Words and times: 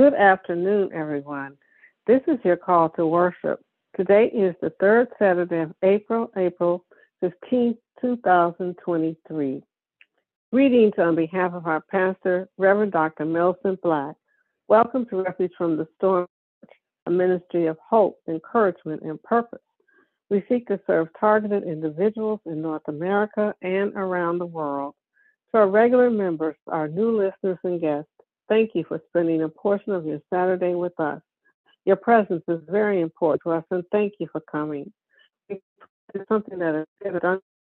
Good 0.00 0.14
afternoon, 0.14 0.94
everyone. 0.94 1.58
This 2.06 2.22
is 2.26 2.38
your 2.42 2.56
call 2.56 2.88
to 2.96 3.06
worship. 3.06 3.60
Today 3.98 4.30
is 4.32 4.54
the 4.62 4.72
third 4.80 5.08
Saturday 5.18 5.60
of 5.60 5.74
April, 5.82 6.30
April 6.38 6.86
15, 7.20 7.76
2023. 8.00 9.62
Greetings 10.54 10.94
on 10.96 11.14
behalf 11.14 11.52
of 11.52 11.66
our 11.66 11.82
pastor, 11.82 12.48
Reverend 12.56 12.92
Dr. 12.92 13.26
Millicent 13.26 13.82
Black. 13.82 14.16
Welcome 14.68 15.04
to 15.10 15.22
Refuge 15.22 15.52
from 15.58 15.76
the 15.76 15.86
Storm, 15.98 16.26
a 17.04 17.10
ministry 17.10 17.66
of 17.66 17.76
hope, 17.86 18.16
encouragement, 18.26 19.02
and 19.02 19.22
purpose. 19.22 19.60
We 20.30 20.42
seek 20.48 20.66
to 20.68 20.80
serve 20.86 21.08
targeted 21.20 21.64
individuals 21.64 22.40
in 22.46 22.62
North 22.62 22.88
America 22.88 23.54
and 23.60 23.92
around 23.94 24.38
the 24.38 24.46
world. 24.46 24.94
To 25.50 25.58
our 25.58 25.68
regular 25.68 26.08
members, 26.08 26.56
our 26.68 26.88
new 26.88 27.18
listeners, 27.18 27.58
and 27.64 27.78
guests, 27.82 28.08
thank 28.50 28.72
you 28.74 28.84
for 28.86 29.00
spending 29.08 29.42
a 29.42 29.48
portion 29.48 29.92
of 29.92 30.04
your 30.04 30.20
Saturday 30.28 30.74
with 30.74 30.98
us. 31.00 31.22
Your 31.86 31.96
presence 31.96 32.42
is 32.48 32.60
very 32.68 33.00
important 33.00 33.40
to 33.44 33.52
us, 33.52 33.64
and 33.70 33.84
thank 33.90 34.14
you 34.18 34.28
for 34.30 34.42
coming. 34.42 34.92
It's 35.48 35.62
something 36.28 36.58
that 36.58 36.86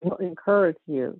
will 0.01 0.15
encourage 0.17 0.77
you. 0.87 1.19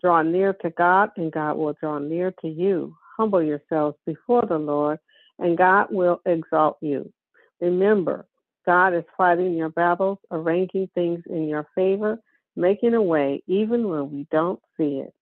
Draw 0.00 0.22
near 0.22 0.54
to 0.54 0.70
God, 0.70 1.10
and 1.16 1.30
God 1.30 1.58
will 1.58 1.74
draw 1.78 1.98
near 1.98 2.32
to 2.40 2.48
you. 2.48 2.96
Humble 3.18 3.42
yourselves 3.42 3.98
before 4.06 4.46
the 4.48 4.58
Lord, 4.58 4.98
and 5.38 5.58
God 5.58 5.88
will 5.90 6.22
exalt 6.24 6.78
you. 6.80 7.12
Remember, 7.60 8.26
God 8.64 8.94
is 8.94 9.04
fighting 9.18 9.54
your 9.54 9.68
battles, 9.68 10.18
arranging 10.30 10.88
things 10.94 11.22
in 11.28 11.48
your 11.48 11.66
favor, 11.74 12.18
making 12.56 12.94
a 12.94 13.02
way 13.02 13.42
even 13.46 13.88
when 13.88 14.10
we 14.10 14.26
don't 14.30 14.60
see 14.78 15.02
it. 15.04 15.12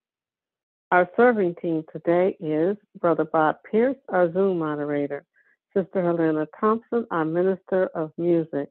Our 0.91 1.07
serving 1.15 1.55
team 1.61 1.83
today 1.93 2.35
is 2.39 2.75
Brother 2.99 3.25
Bob 3.25 3.57
Pierce, 3.69 3.95
our 4.09 4.31
Zoom 4.33 4.57
moderator, 4.57 5.23
Sister 5.71 6.03
Helena 6.03 6.47
Thompson, 6.59 7.05
our 7.11 7.25
Minister 7.25 7.91
of 7.93 8.11
Music, 8.17 8.69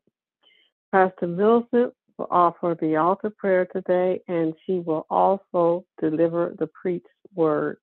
Pastor 0.90 1.28
Millicent 1.28 1.94
will 2.16 2.26
offer 2.28 2.76
the 2.80 2.96
altar 2.96 3.30
prayer 3.30 3.66
today, 3.66 4.20
and 4.26 4.52
she 4.66 4.80
will 4.80 5.06
also 5.08 5.84
deliver 6.00 6.56
the 6.58 6.66
preached 6.66 7.06
word. 7.36 7.76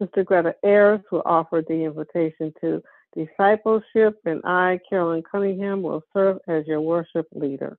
Sister 0.00 0.22
Greta 0.22 0.54
Ayers 0.64 1.00
will 1.10 1.22
offer 1.24 1.60
the 1.66 1.84
invitation 1.84 2.52
to 2.60 2.80
discipleship, 3.16 4.20
and 4.24 4.40
I, 4.44 4.78
Carolyn 4.88 5.24
Cunningham, 5.28 5.82
will 5.82 6.04
serve 6.12 6.38
as 6.46 6.64
your 6.68 6.80
worship 6.80 7.26
leader. 7.32 7.76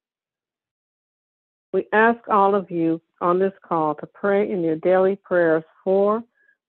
We 1.72 1.88
ask 1.94 2.20
all 2.28 2.54
of 2.54 2.70
you 2.70 3.02
on 3.22 3.40
this 3.40 3.54
call 3.66 3.96
to 3.96 4.08
pray 4.08 4.52
in 4.52 4.62
your 4.62 4.78
daily 4.78 5.18
prayers 5.18 5.64
for 5.86 6.22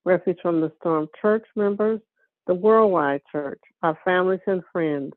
Refuge 0.05 0.39
from 0.41 0.61
the 0.61 0.71
Storm 0.79 1.09
church 1.21 1.45
members, 1.57 2.01
the 2.47 2.55
worldwide 2.55 3.23
church, 3.33 3.59
our 3.83 3.99
families 4.05 4.39
and 4.47 4.63
friends, 4.73 5.13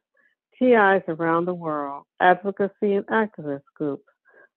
TIs 0.58 1.03
around 1.08 1.45
the 1.45 1.53
world, 1.53 2.06
advocacy 2.19 2.95
and 2.95 3.06
activist 3.08 3.61
groups, 3.75 4.03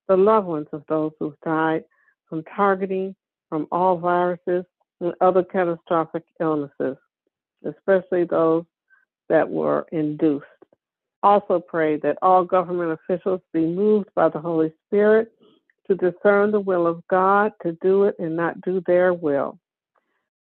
the 0.08 0.16
loved 0.16 0.46
ones 0.46 0.68
of 0.72 0.82
those 0.88 1.12
who've 1.20 1.39
died 1.44 1.84
from 2.30 2.42
targeting 2.56 3.14
from 3.50 3.67
all 3.70 3.98
viruses 3.98 4.64
and 5.02 5.12
other 5.20 5.44
catastrophic 5.44 6.24
illnesses, 6.40 6.96
especially 7.67 8.24
those 8.24 8.64
that 9.28 9.48
were 9.48 9.86
induced. 9.92 10.46
Also 11.22 11.61
pray 11.61 11.98
that 11.98 12.17
all 12.22 12.44
government 12.44 12.98
officials 12.98 13.40
be 13.52 13.61
moved 13.61 14.08
by 14.14 14.30
the 14.30 14.40
Holy 14.40 14.72
Spirit 14.86 15.30
to 15.97 16.11
discern 16.13 16.51
the 16.51 16.61
will 16.61 16.86
of 16.86 17.07
God, 17.08 17.53
to 17.63 17.77
do 17.83 18.05
it 18.05 18.17
and 18.19 18.36
not 18.36 18.61
do 18.63 18.83
their 18.86 19.13
will. 19.13 19.58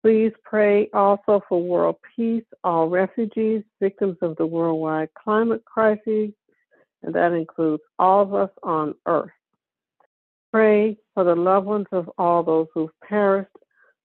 Please 0.02 0.32
pray 0.44 0.90
also 0.94 1.42
for 1.48 1.62
world 1.62 1.98
peace, 2.16 2.46
all 2.64 2.88
refugees, 2.88 3.64
victims 3.82 4.18
of 4.22 4.36
the 4.38 4.46
worldwide 4.46 5.10
climate 5.14 5.64
crisis, 5.66 6.32
and 7.04 7.14
that 7.14 7.34
includes 7.34 7.84
all 7.98 8.22
of 8.22 8.34
us 8.34 8.50
on 8.64 8.96
earth. 9.06 9.32
Pray 10.52 10.98
for 11.14 11.24
the 11.24 11.36
loved 11.36 11.68
ones 11.68 11.88
of 11.92 12.10
all 12.18 12.44
those 12.44 12.68
who've 12.74 12.90
perished 13.08 13.50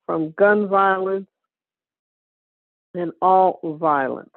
from 0.06 0.32
gun 0.32 0.68
violence 0.68 1.28
and 2.94 3.12
all 3.22 3.60
violence, 3.80 4.34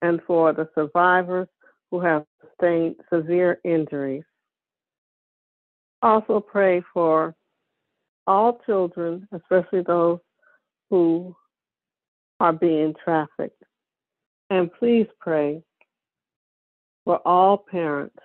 and 0.00 0.20
for 0.26 0.52
the 0.52 0.68
survivors 0.74 1.48
who 1.90 2.00
have 2.00 2.24
sustained 2.40 2.96
severe 3.12 3.58
injuries. 3.64 4.24
Also 6.02 6.40
pray 6.40 6.82
for 6.94 7.34
all 8.26 8.60
children, 8.64 9.28
especially 9.32 9.82
those 9.82 10.18
who 10.88 11.34
are 12.38 12.52
being 12.52 12.94
trafficked. 13.04 13.62
And 14.48 14.72
please 14.72 15.06
pray 15.20 15.62
for 17.04 17.18
all 17.26 17.58
parents 17.58 18.16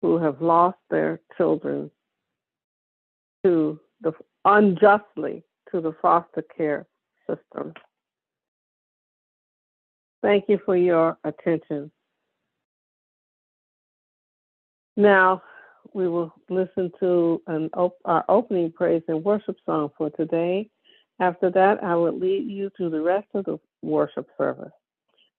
who 0.00 0.18
have 0.18 0.40
lost 0.40 0.78
their 0.90 1.20
children 1.36 1.90
to 3.44 3.78
the 4.00 4.12
unjustly 4.44 5.44
to 5.70 5.80
the 5.80 5.94
foster 6.02 6.42
care 6.56 6.86
system. 7.28 7.72
Thank 10.22 10.44
you 10.48 10.58
for 10.64 10.76
your 10.76 11.18
attention. 11.24 11.90
Now, 14.96 15.42
we 15.94 16.08
will 16.08 16.32
listen 16.50 16.92
to 17.00 17.42
an 17.48 17.70
op- 17.74 17.98
our 18.04 18.24
opening 18.28 18.72
praise 18.72 19.02
and 19.08 19.24
worship 19.24 19.56
song 19.66 19.90
for 19.98 20.10
today. 20.10 20.70
After 21.20 21.50
that, 21.50 21.84
I 21.84 21.96
will 21.96 22.18
lead 22.18 22.50
you 22.50 22.70
through 22.76 22.90
the 22.90 23.02
rest 23.02 23.28
of 23.34 23.44
the 23.46 23.58
worship 23.82 24.28
service. 24.38 24.72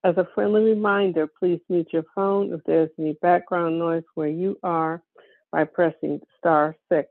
As 0.03 0.17
a 0.17 0.27
friendly 0.35 0.63
reminder, 0.63 1.27
please 1.27 1.59
mute 1.69 1.89
your 1.93 2.05
phone 2.15 2.53
if 2.53 2.61
there's 2.65 2.89
any 2.99 3.13
background 3.21 3.79
noise 3.79 4.03
where 4.15 4.29
you 4.29 4.57
are 4.63 5.03
by 5.51 5.65
pressing 5.65 6.21
star 6.39 6.75
six 6.89 7.09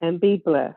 and 0.00 0.20
be 0.20 0.36
blessed. 0.44 0.76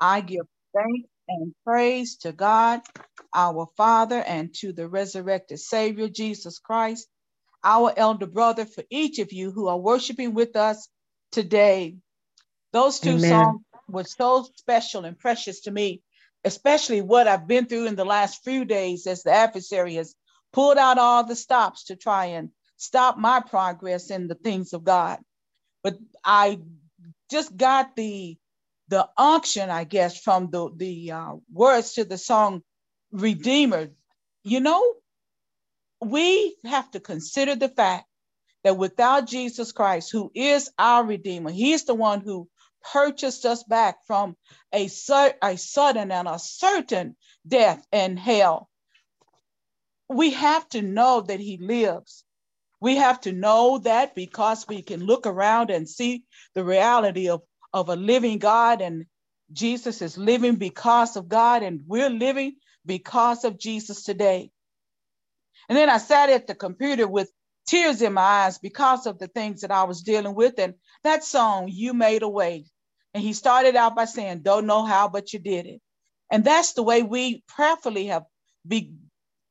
I 0.00 0.20
give 0.20 0.46
thanks 0.74 1.08
and 1.28 1.54
praise 1.66 2.16
to 2.18 2.32
God, 2.32 2.82
our 3.34 3.68
Father, 3.76 4.18
and 4.20 4.54
to 4.56 4.72
the 4.72 4.88
resurrected 4.88 5.60
Savior, 5.60 6.08
Jesus 6.08 6.58
Christ, 6.58 7.08
our 7.64 7.92
elder 7.96 8.26
brother, 8.26 8.66
for 8.66 8.84
each 8.90 9.18
of 9.18 9.32
you 9.32 9.50
who 9.50 9.68
are 9.68 9.78
worshiping 9.78 10.34
with 10.34 10.54
us 10.54 10.88
today. 11.32 11.96
Those 12.72 13.00
two 13.00 13.18
Amen. 13.18 13.28
songs 13.28 13.60
were 13.88 14.04
so 14.04 14.46
special 14.56 15.04
and 15.04 15.18
precious 15.18 15.62
to 15.62 15.70
me, 15.70 16.02
especially 16.44 17.00
what 17.00 17.26
I've 17.26 17.46
been 17.46 17.66
through 17.66 17.86
in 17.86 17.96
the 17.96 18.04
last 18.04 18.44
few 18.44 18.64
days 18.64 19.06
as 19.06 19.22
the 19.22 19.32
adversary 19.32 19.94
has 19.94 20.14
pulled 20.52 20.78
out 20.78 20.98
all 20.98 21.24
the 21.24 21.36
stops 21.36 21.84
to 21.84 21.96
try 21.96 22.26
and 22.26 22.50
stop 22.76 23.16
my 23.16 23.40
progress 23.40 24.10
in 24.10 24.28
the 24.28 24.34
things 24.34 24.72
of 24.72 24.84
God. 24.84 25.18
But 25.82 25.98
I 26.24 26.60
just 27.30 27.56
got 27.56 27.96
the 27.96 28.36
the 28.88 29.08
unction, 29.16 29.70
I 29.70 29.84
guess, 29.84 30.20
from 30.20 30.50
the 30.50 30.70
the 30.74 31.12
uh, 31.12 31.32
words 31.52 31.94
to 31.94 32.04
the 32.04 32.18
song 32.18 32.62
"Redeemer." 33.12 33.88
You 34.42 34.60
know, 34.60 34.82
we 36.10 36.56
have 36.64 36.90
to 36.92 37.00
consider 37.00 37.56
the 37.56 37.68
fact 37.68 38.06
that 38.64 38.76
without 38.76 39.26
Jesus 39.26 39.72
Christ, 39.72 40.10
who 40.10 40.30
is 40.34 40.70
our 40.78 41.04
Redeemer, 41.04 41.50
He's 41.50 41.84
the 41.84 41.94
one 41.94 42.20
who 42.20 42.48
purchased 42.92 43.44
us 43.46 43.62
back 43.64 43.98
from 44.06 44.36
a, 44.74 44.86
a 45.42 45.56
sudden 45.56 46.10
and 46.10 46.28
a 46.28 46.38
certain 46.38 47.16
death 47.46 47.86
and 47.92 48.18
hell. 48.18 48.68
We 50.08 50.30
have 50.30 50.68
to 50.70 50.82
know 50.82 51.22
that 51.22 51.40
He 51.40 51.58
lives. 51.58 52.24
We 52.80 52.96
have 52.96 53.20
to 53.22 53.32
know 53.32 53.78
that 53.78 54.14
because 54.14 54.66
we 54.68 54.82
can 54.82 55.04
look 55.04 55.26
around 55.26 55.70
and 55.70 55.88
see 55.88 56.24
the 56.54 56.64
reality 56.64 57.30
of, 57.30 57.42
of 57.72 57.88
a 57.88 57.96
living 57.96 58.38
God, 58.38 58.82
and 58.82 59.06
Jesus 59.52 60.02
is 60.02 60.18
living 60.18 60.56
because 60.56 61.16
of 61.16 61.28
God, 61.28 61.62
and 61.62 61.80
we're 61.86 62.10
living 62.10 62.56
because 62.84 63.44
of 63.44 63.58
Jesus 63.58 64.02
today. 64.02 64.50
And 65.68 65.76
then 65.78 65.90
I 65.90 65.98
sat 65.98 66.30
at 66.30 66.46
the 66.46 66.54
computer 66.54 67.06
with 67.08 67.30
tears 67.66 68.02
in 68.02 68.14
my 68.14 68.22
eyes 68.22 68.58
because 68.58 69.06
of 69.06 69.18
the 69.18 69.28
things 69.28 69.62
that 69.62 69.70
I 69.70 69.84
was 69.84 70.02
dealing 70.02 70.34
with. 70.34 70.58
And 70.58 70.74
that 71.04 71.24
song, 71.24 71.68
You 71.70 71.94
Made 71.94 72.22
a 72.22 72.28
Way. 72.28 72.66
And 73.14 73.22
he 73.22 73.32
started 73.32 73.76
out 73.76 73.96
by 73.96 74.06
saying, 74.06 74.40
Don't 74.42 74.66
know 74.66 74.84
how, 74.84 75.08
but 75.08 75.32
you 75.32 75.38
did 75.38 75.66
it. 75.66 75.80
And 76.30 76.44
that's 76.44 76.72
the 76.74 76.82
way 76.82 77.02
we 77.02 77.44
prayerfully 77.48 78.06
have 78.06 78.24
be 78.66 78.94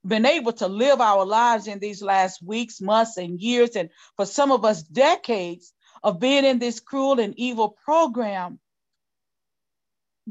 been 0.05 0.25
able 0.25 0.53
to 0.53 0.67
live 0.67 1.01
our 1.01 1.25
lives 1.25 1.67
in 1.67 1.79
these 1.79 2.01
last 2.01 2.41
weeks, 2.43 2.81
months, 2.81 3.17
and 3.17 3.39
years, 3.39 3.75
and 3.75 3.89
for 4.17 4.25
some 4.25 4.51
of 4.51 4.65
us, 4.65 4.83
decades 4.83 5.73
of 6.03 6.19
being 6.19 6.45
in 6.45 6.59
this 6.59 6.79
cruel 6.79 7.19
and 7.19 7.33
evil 7.37 7.77
program, 7.85 8.59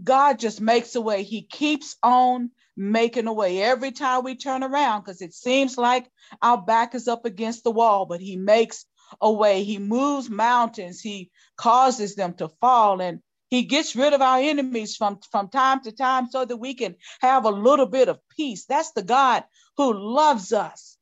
God 0.02 0.38
just 0.38 0.60
makes 0.60 0.94
a 0.94 1.00
way. 1.00 1.22
He 1.22 1.42
keeps 1.42 1.96
on 2.02 2.50
making 2.76 3.26
a 3.26 3.32
way 3.32 3.62
every 3.62 3.92
time 3.92 4.24
we 4.24 4.34
turn 4.34 4.62
around 4.62 5.02
because 5.02 5.20
it 5.20 5.34
seems 5.34 5.76
like 5.76 6.08
our 6.40 6.60
back 6.60 6.94
is 6.94 7.08
up 7.08 7.24
against 7.24 7.64
the 7.64 7.70
wall, 7.70 8.06
but 8.06 8.20
He 8.20 8.36
makes 8.36 8.86
a 9.20 9.30
way. 9.30 9.62
He 9.64 9.78
moves 9.78 10.30
mountains, 10.30 11.00
He 11.00 11.30
causes 11.56 12.14
them 12.14 12.34
to 12.34 12.48
fall, 12.60 13.00
and 13.00 13.20
He 13.50 13.64
gets 13.64 13.94
rid 13.94 14.12
of 14.12 14.22
our 14.22 14.38
enemies 14.38 14.96
from, 14.96 15.18
from 15.30 15.48
time 15.48 15.82
to 15.82 15.92
time 15.92 16.28
so 16.30 16.44
that 16.44 16.56
we 16.56 16.74
can 16.74 16.96
have 17.20 17.44
a 17.44 17.50
little 17.50 17.86
bit 17.86 18.08
of 18.08 18.20
peace. 18.36 18.64
That's 18.64 18.92
the 18.92 19.02
God 19.02 19.44
who 19.76 19.92
loves 19.92 20.52
us, 20.52 20.96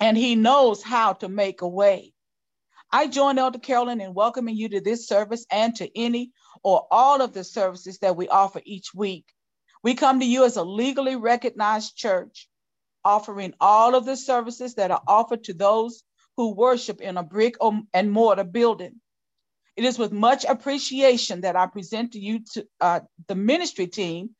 and 0.00 0.16
He 0.16 0.34
knows 0.34 0.82
how 0.82 1.14
to 1.14 1.28
make 1.28 1.60
a 1.60 1.68
way. 1.68 2.14
I 2.90 3.06
join 3.06 3.38
Elder 3.38 3.58
Carolyn 3.58 4.00
in 4.00 4.14
welcoming 4.14 4.56
you 4.56 4.70
to 4.70 4.80
this 4.80 5.06
service 5.06 5.44
and 5.50 5.74
to 5.76 5.90
any 5.98 6.32
or 6.62 6.86
all 6.90 7.20
of 7.20 7.34
the 7.34 7.44
services 7.44 7.98
that 7.98 8.16
we 8.16 8.28
offer 8.28 8.62
each 8.64 8.94
week. 8.94 9.26
We 9.82 9.94
come 9.94 10.20
to 10.20 10.26
you 10.26 10.44
as 10.44 10.56
a 10.56 10.64
legally 10.64 11.16
recognized 11.16 11.96
church, 11.96 12.48
offering 13.04 13.54
all 13.60 13.94
of 13.94 14.04
the 14.04 14.16
services 14.16 14.74
that 14.74 14.90
are 14.90 15.02
offered 15.06 15.44
to 15.44 15.54
those 15.54 16.02
who 16.36 16.54
worship 16.54 17.00
in 17.00 17.16
a 17.16 17.22
brick 17.22 17.56
and 17.94 18.10
mortar 18.10 18.44
building. 18.44 19.00
It 19.76 19.84
is 19.84 19.98
with 19.98 20.12
much 20.12 20.44
appreciation 20.44 21.42
that 21.42 21.56
I 21.56 21.66
present 21.66 22.12
to 22.12 22.18
you 22.18 22.40
to, 22.54 22.66
uh, 22.80 23.00
the 23.28 23.36
ministry 23.36 23.86
team. 23.86 24.30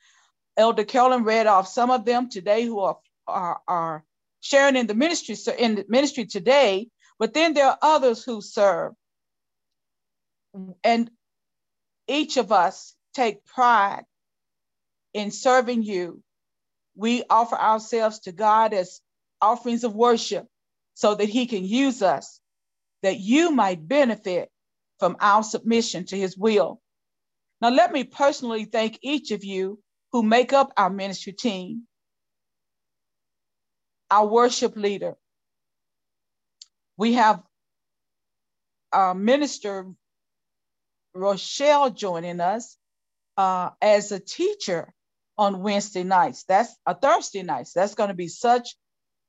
Elder 0.57 0.85
Carolyn 0.85 1.23
read 1.23 1.47
off 1.47 1.69
some 1.69 1.91
of 1.91 2.05
them 2.05 2.29
today 2.29 2.65
who 2.65 2.81
are, 2.81 2.99
are, 3.29 3.61
are 3.69 4.05
sharing 4.41 4.77
in 4.77 4.89
the 4.89 4.95
ministry 4.95 5.37
in 5.59 5.77
the 5.77 5.85
ministry 5.89 6.27
today, 6.27 6.89
but 7.19 7.35
then 7.35 7.55
there 7.55 7.67
are 7.67 7.79
others 7.81 8.25
who 8.25 8.41
serve. 8.41 8.95
And 10.83 11.11
each 12.09 12.37
of 12.37 12.51
us 12.51 12.95
take 13.15 13.45
pride 13.45 14.05
in 15.15 15.31
serving 15.31 15.83
you. 15.83 16.23
We 16.97 17.25
offer 17.31 17.57
ourselves 17.57 18.21
to 18.21 18.33
God 18.33 18.75
as 18.75 19.01
offerings 19.41 19.85
of 19.85 19.95
worship 19.95 20.47
so 20.95 21.15
that 21.15 21.29
He 21.29 21.47
can 21.47 21.65
use 21.65 22.03
us, 22.03 22.41
that 23.03 23.19
you 23.19 23.51
might 23.53 23.87
benefit 23.89 24.51
from 24.99 25.17
our 25.21 25.43
submission 25.43 26.07
to 26.07 26.17
His 26.17 26.37
will. 26.37 26.81
Now, 27.61 27.71
let 27.71 27.93
me 27.93 28.05
personally 28.05 28.65
thank 28.65 28.99
each 29.03 29.31
of 29.33 29.45
you 29.45 29.81
who 30.13 30.23
make 30.23 30.53
up 30.53 30.73
our 30.77 30.91
ministry 30.91 31.33
team, 31.33 31.85
our 34.11 34.27
worship 34.27 34.77
leader. 34.77 35.17
We 36.97 37.15
have 37.15 37.43
our 38.93 39.15
minister 39.15 39.87
Rochelle 41.15 41.91
joining 41.91 42.41
us 42.41 42.77
uh, 43.37 43.71
as 43.83 44.13
a 44.13 44.21
teacher 44.21 44.93
on 45.39 45.63
Wednesday 45.63 46.03
nights. 46.03 46.45
That's 46.49 46.75
a 46.85 46.95
Thursday 46.95 47.43
nights. 47.43 47.73
That's 47.73 47.95
going 47.95 48.09
to 48.09 48.15
be 48.15 48.29
such 48.29 48.77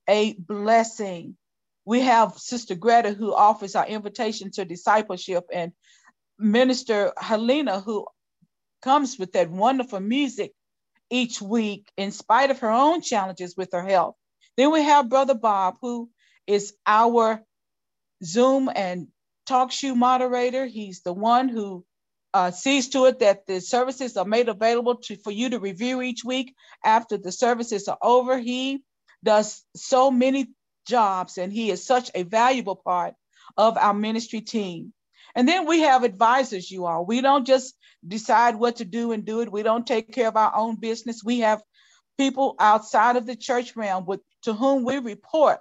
a 0.09 0.33
blessing. 0.33 1.37
We 1.85 2.01
have 2.01 2.37
Sister 2.37 2.75
Greta 2.75 3.13
who 3.13 3.33
offers 3.33 3.75
our 3.75 3.87
invitation 3.87 4.51
to 4.51 4.65
discipleship, 4.65 5.45
and 5.53 5.71
Minister 6.37 7.13
Helena 7.17 7.79
who 7.79 8.07
comes 8.81 9.17
with 9.19 9.33
that 9.33 9.51
wonderful 9.51 9.99
music 9.99 10.53
each 11.09 11.41
week 11.41 11.91
in 11.97 12.11
spite 12.11 12.51
of 12.51 12.59
her 12.59 12.71
own 12.71 13.01
challenges 13.01 13.55
with 13.55 13.69
her 13.73 13.83
health. 13.83 14.15
Then 14.57 14.71
we 14.71 14.83
have 14.83 15.09
Brother 15.09 15.35
Bob 15.35 15.75
who 15.81 16.09
is 16.47 16.73
our 16.85 17.43
Zoom 18.23 18.69
and 18.73 19.07
TalkShoe 19.47 19.95
moderator. 19.95 20.65
He's 20.65 21.01
the 21.01 21.13
one 21.13 21.49
who 21.49 21.85
uh, 22.33 22.51
sees 22.51 22.89
to 22.89 23.05
it 23.05 23.19
that 23.19 23.45
the 23.47 23.59
services 23.59 24.17
are 24.17 24.25
made 24.25 24.49
available 24.49 24.95
to, 24.95 25.15
for 25.17 25.31
you 25.31 25.49
to 25.49 25.59
review 25.59 26.01
each 26.01 26.23
week 26.23 26.55
after 26.83 27.17
the 27.17 27.31
services 27.31 27.87
are 27.87 27.97
over. 28.01 28.37
He 28.37 28.83
does 29.23 29.63
so 29.75 30.11
many 30.11 30.47
jobs 30.87 31.37
and 31.37 31.51
he 31.51 31.71
is 31.71 31.85
such 31.85 32.11
a 32.13 32.23
valuable 32.23 32.75
part 32.75 33.15
of 33.57 33.77
our 33.77 33.93
ministry 33.93 34.41
team. 34.41 34.93
And 35.35 35.47
then 35.47 35.67
we 35.67 35.81
have 35.81 36.03
advisors, 36.03 36.69
you 36.69 36.85
all. 36.85 37.05
We 37.05 37.21
don't 37.21 37.45
just 37.45 37.75
decide 38.07 38.55
what 38.55 38.77
to 38.77 38.85
do 38.85 39.11
and 39.11 39.25
do 39.25 39.41
it. 39.41 39.51
We 39.51 39.63
don't 39.63 39.85
take 39.85 40.11
care 40.11 40.27
of 40.27 40.37
our 40.37 40.55
own 40.55 40.75
business. 40.75 41.23
We 41.23 41.39
have 41.39 41.61
people 42.17 42.55
outside 42.59 43.15
of 43.15 43.25
the 43.25 43.35
church 43.35 43.75
realm 43.75 44.05
with, 44.05 44.21
to 44.43 44.53
whom 44.53 44.83
we 44.83 44.97
report 44.99 45.59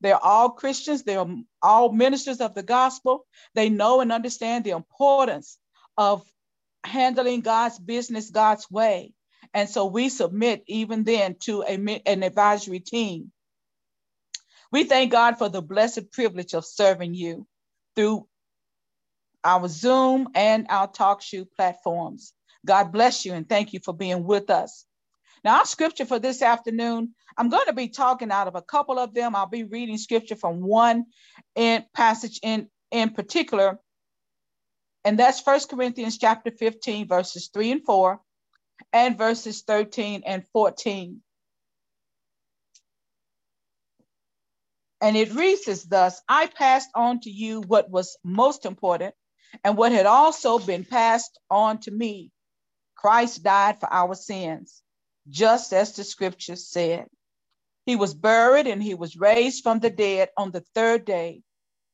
they're 0.00 0.22
all 0.22 0.50
Christians, 0.50 1.02
they're 1.02 1.26
all 1.62 1.92
ministers 1.92 2.40
of 2.40 2.54
the 2.54 2.62
gospel. 2.62 3.26
They 3.54 3.68
know 3.68 4.00
and 4.00 4.10
understand 4.10 4.64
the 4.64 4.70
importance 4.70 5.58
of 6.00 6.24
handling 6.82 7.42
God's 7.42 7.78
business 7.78 8.30
God's 8.30 8.70
way. 8.70 9.12
And 9.52 9.68
so 9.68 9.84
we 9.84 10.08
submit 10.08 10.64
even 10.66 11.04
then 11.04 11.36
to 11.40 11.62
a, 11.62 11.74
an 12.06 12.22
advisory 12.22 12.80
team. 12.80 13.32
We 14.72 14.84
thank 14.84 15.12
God 15.12 15.36
for 15.36 15.50
the 15.50 15.60
blessed 15.60 16.10
privilege 16.10 16.54
of 16.54 16.64
serving 16.64 17.12
you 17.14 17.46
through 17.96 18.26
our 19.44 19.68
Zoom 19.68 20.28
and 20.34 20.66
our 20.70 20.88
TalkShoe 20.88 21.46
platforms. 21.54 22.32
God 22.64 22.92
bless 22.92 23.26
you 23.26 23.34
and 23.34 23.46
thank 23.46 23.74
you 23.74 23.80
for 23.84 23.92
being 23.92 24.24
with 24.24 24.48
us. 24.48 24.86
Now, 25.44 25.58
our 25.58 25.66
scripture 25.66 26.06
for 26.06 26.18
this 26.18 26.40
afternoon, 26.40 27.14
I'm 27.36 27.50
going 27.50 27.66
to 27.66 27.74
be 27.74 27.88
talking 27.88 28.30
out 28.30 28.48
of 28.48 28.54
a 28.54 28.62
couple 28.62 28.98
of 28.98 29.12
them. 29.12 29.36
I'll 29.36 29.46
be 29.46 29.64
reading 29.64 29.98
scripture 29.98 30.36
from 30.36 30.62
one 30.62 31.06
in 31.54 31.84
passage 31.94 32.40
in, 32.42 32.68
in 32.90 33.10
particular, 33.10 33.78
and 35.04 35.18
that's 35.18 35.40
First 35.40 35.70
Corinthians 35.70 36.18
chapter 36.18 36.50
15, 36.50 37.08
verses 37.08 37.50
3 37.52 37.72
and 37.72 37.84
4, 37.84 38.20
and 38.92 39.18
verses 39.18 39.62
13 39.62 40.22
and 40.26 40.46
14. 40.52 41.22
And 45.00 45.16
it 45.16 45.34
reads 45.34 45.66
as 45.68 45.84
thus 45.84 46.20
I 46.28 46.46
passed 46.46 46.90
on 46.94 47.20
to 47.20 47.30
you 47.30 47.62
what 47.62 47.90
was 47.90 48.18
most 48.22 48.66
important 48.66 49.14
and 49.64 49.76
what 49.76 49.92
had 49.92 50.06
also 50.06 50.58
been 50.58 50.84
passed 50.84 51.38
on 51.50 51.78
to 51.80 51.90
me. 51.90 52.30
Christ 52.96 53.42
died 53.42 53.80
for 53.80 53.90
our 53.92 54.14
sins 54.14 54.82
just 55.28 55.72
as 55.72 55.94
the 55.94 56.04
scriptures 56.04 56.68
said. 56.68 57.06
He 57.86 57.96
was 57.96 58.14
buried 58.14 58.66
and 58.66 58.82
he 58.82 58.94
was 58.94 59.16
raised 59.16 59.62
from 59.62 59.80
the 59.80 59.90
dead 59.90 60.28
on 60.36 60.50
the 60.50 60.64
third 60.74 61.04
day, 61.06 61.42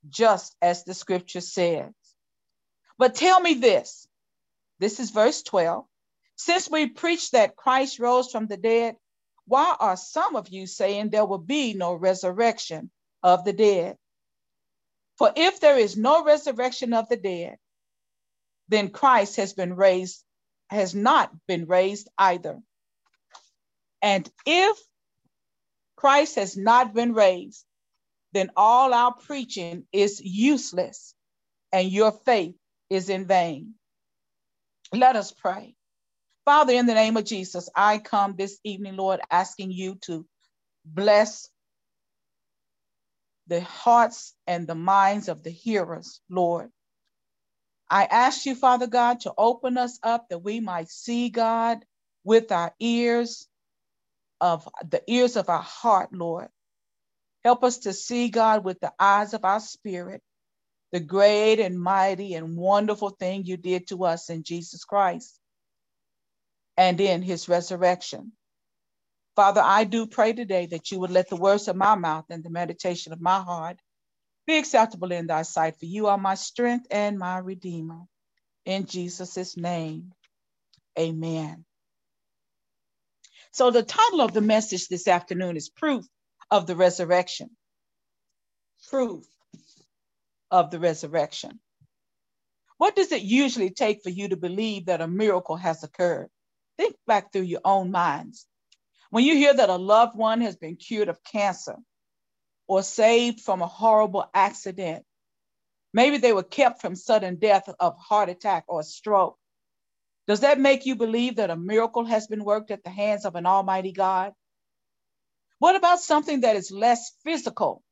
just 0.08 0.56
as 0.60 0.84
the 0.84 0.94
scripture 0.94 1.40
says. 1.40 1.92
But 2.98 3.14
tell 3.14 3.40
me 3.40 3.54
this 3.54 4.06
this 4.78 5.00
is 5.00 5.10
verse 5.10 5.42
12. 5.42 5.84
Since 6.36 6.70
we 6.70 6.88
preach 6.88 7.30
that 7.30 7.56
Christ 7.56 7.98
rose 7.98 8.30
from 8.30 8.46
the 8.46 8.56
dead, 8.56 8.96
why 9.46 9.76
are 9.78 9.96
some 9.96 10.36
of 10.36 10.48
you 10.48 10.66
saying 10.66 11.10
there 11.10 11.24
will 11.24 11.38
be 11.38 11.72
no 11.72 11.94
resurrection 11.94 12.90
of 13.22 13.44
the 13.44 13.52
dead? 13.52 13.96
For 15.18 15.32
if 15.34 15.60
there 15.60 15.78
is 15.78 15.96
no 15.96 16.24
resurrection 16.24 16.92
of 16.92 17.08
the 17.08 17.16
dead, 17.16 17.56
then 18.68 18.90
Christ 18.90 19.36
has 19.36 19.54
been 19.54 19.74
raised, 19.74 20.22
has 20.68 20.94
not 20.94 21.30
been 21.46 21.66
raised 21.66 22.08
either. 22.18 22.60
And 24.02 24.30
if 24.44 24.76
Christ 25.96 26.34
has 26.34 26.56
not 26.56 26.92
been 26.92 27.14
raised, 27.14 27.64
then 28.32 28.50
all 28.56 28.92
our 28.92 29.14
preaching 29.14 29.86
is 29.92 30.20
useless 30.20 31.14
and 31.72 31.90
your 31.90 32.12
faith 32.12 32.56
is 32.90 33.08
in 33.08 33.26
vain. 33.26 33.74
Let 34.92 35.16
us 35.16 35.32
pray. 35.32 35.74
Father, 36.44 36.72
in 36.74 36.86
the 36.86 36.94
name 36.94 37.16
of 37.16 37.24
Jesus, 37.24 37.68
I 37.74 37.98
come 37.98 38.34
this 38.36 38.58
evening, 38.64 38.96
Lord, 38.96 39.20
asking 39.30 39.72
you 39.72 39.96
to 40.02 40.26
bless 40.84 41.48
the 43.48 43.60
hearts 43.60 44.34
and 44.46 44.66
the 44.66 44.74
minds 44.74 45.28
of 45.28 45.42
the 45.42 45.50
hearers, 45.50 46.20
Lord. 46.30 46.70
I 47.90 48.04
ask 48.04 48.46
you, 48.46 48.54
Father 48.54 48.86
God, 48.88 49.20
to 49.20 49.34
open 49.38 49.78
us 49.78 49.98
up 50.02 50.28
that 50.30 50.40
we 50.40 50.60
might 50.60 50.88
see 50.90 51.30
God 51.30 51.84
with 52.24 52.52
our 52.52 52.74
ears 52.80 53.48
of 54.40 54.68
the 54.88 55.02
ears 55.08 55.36
of 55.36 55.48
our 55.48 55.62
heart, 55.62 56.10
Lord. 56.12 56.48
Help 57.44 57.64
us 57.64 57.78
to 57.80 57.92
see, 57.92 58.28
God, 58.28 58.64
with 58.64 58.80
the 58.80 58.92
eyes 58.98 59.34
of 59.34 59.44
our 59.44 59.60
spirit, 59.60 60.22
the 60.96 61.00
great 61.00 61.60
and 61.60 61.78
mighty 61.78 62.32
and 62.36 62.56
wonderful 62.56 63.10
thing 63.10 63.44
you 63.44 63.58
did 63.58 63.86
to 63.88 64.06
us 64.06 64.30
in 64.30 64.44
Jesus 64.44 64.86
Christ 64.86 65.38
and 66.76 67.00
in 67.00 67.22
his 67.22 67.48
resurrection. 67.48 68.32
Father, 69.36 69.62
I 69.64 69.84
do 69.84 70.06
pray 70.06 70.32
today 70.32 70.66
that 70.68 70.90
you 70.90 71.00
would 71.00 71.10
let 71.10 71.28
the 71.28 71.36
words 71.36 71.68
of 71.68 71.76
my 71.76 71.96
mouth 71.96 72.26
and 72.30 72.44
the 72.44 72.50
meditation 72.50 73.12
of 73.12 73.20
my 73.20 73.40
heart 73.40 73.78
be 74.46 74.58
acceptable 74.58 75.12
in 75.12 75.28
thy 75.28 75.42
sight, 75.42 75.78
for 75.78 75.86
you 75.86 76.08
are 76.08 76.18
my 76.18 76.34
strength 76.36 76.86
and 76.90 77.18
my 77.18 77.38
redeemer. 77.38 78.00
In 78.66 78.86
Jesus' 78.86 79.56
name, 79.56 80.12
amen. 80.98 81.64
So, 83.52 83.70
the 83.70 83.82
title 83.84 84.22
of 84.22 84.34
the 84.34 84.42
message 84.42 84.88
this 84.88 85.08
afternoon 85.08 85.56
is 85.56 85.68
Proof 85.70 86.06
of 86.50 86.66
the 86.66 86.76
Resurrection. 86.76 87.50
Proof 88.90 89.24
of 90.50 90.70
the 90.70 90.78
Resurrection. 90.78 91.60
What 92.78 92.94
does 92.94 93.12
it 93.12 93.22
usually 93.22 93.70
take 93.70 94.02
for 94.02 94.10
you 94.10 94.28
to 94.28 94.36
believe 94.36 94.86
that 94.86 95.00
a 95.00 95.08
miracle 95.08 95.56
has 95.56 95.82
occurred? 95.82 96.28
Think 96.76 96.96
back 97.06 97.32
through 97.32 97.42
your 97.42 97.62
own 97.64 97.90
minds. 97.90 98.46
When 99.10 99.24
you 99.24 99.34
hear 99.34 99.54
that 99.54 99.70
a 99.70 99.76
loved 99.76 100.16
one 100.16 100.42
has 100.42 100.56
been 100.56 100.76
cured 100.76 101.08
of 101.08 101.22
cancer 101.22 101.76
or 102.66 102.82
saved 102.82 103.40
from 103.40 103.62
a 103.62 103.66
horrible 103.66 104.28
accident, 104.34 105.04
maybe 105.94 106.18
they 106.18 106.32
were 106.32 106.42
kept 106.42 106.80
from 106.80 106.96
sudden 106.96 107.36
death 107.36 107.68
of 107.80 107.96
heart 107.98 108.28
attack 108.28 108.64
or 108.68 108.82
stroke. 108.82 109.38
Does 110.26 110.40
that 110.40 110.60
make 110.60 110.86
you 110.86 110.96
believe 110.96 111.36
that 111.36 111.50
a 111.50 111.56
miracle 111.56 112.04
has 112.04 112.26
been 112.26 112.44
worked 112.44 112.70
at 112.70 112.82
the 112.84 112.90
hands 112.90 113.24
of 113.24 113.36
an 113.36 113.46
almighty 113.46 113.92
God? 113.92 114.32
What 115.58 115.76
about 115.76 116.00
something 116.00 116.40
that 116.40 116.56
is 116.56 116.70
less 116.70 117.12
physical? 117.22 117.82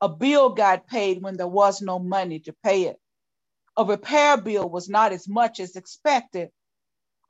A 0.00 0.08
bill 0.08 0.50
got 0.50 0.86
paid 0.86 1.22
when 1.22 1.36
there 1.36 1.48
was 1.48 1.82
no 1.82 1.98
money 1.98 2.40
to 2.40 2.52
pay 2.64 2.84
it. 2.84 3.00
A 3.76 3.84
repair 3.84 4.36
bill 4.36 4.68
was 4.68 4.88
not 4.88 5.12
as 5.12 5.28
much 5.28 5.60
as 5.60 5.76
expected. 5.76 6.50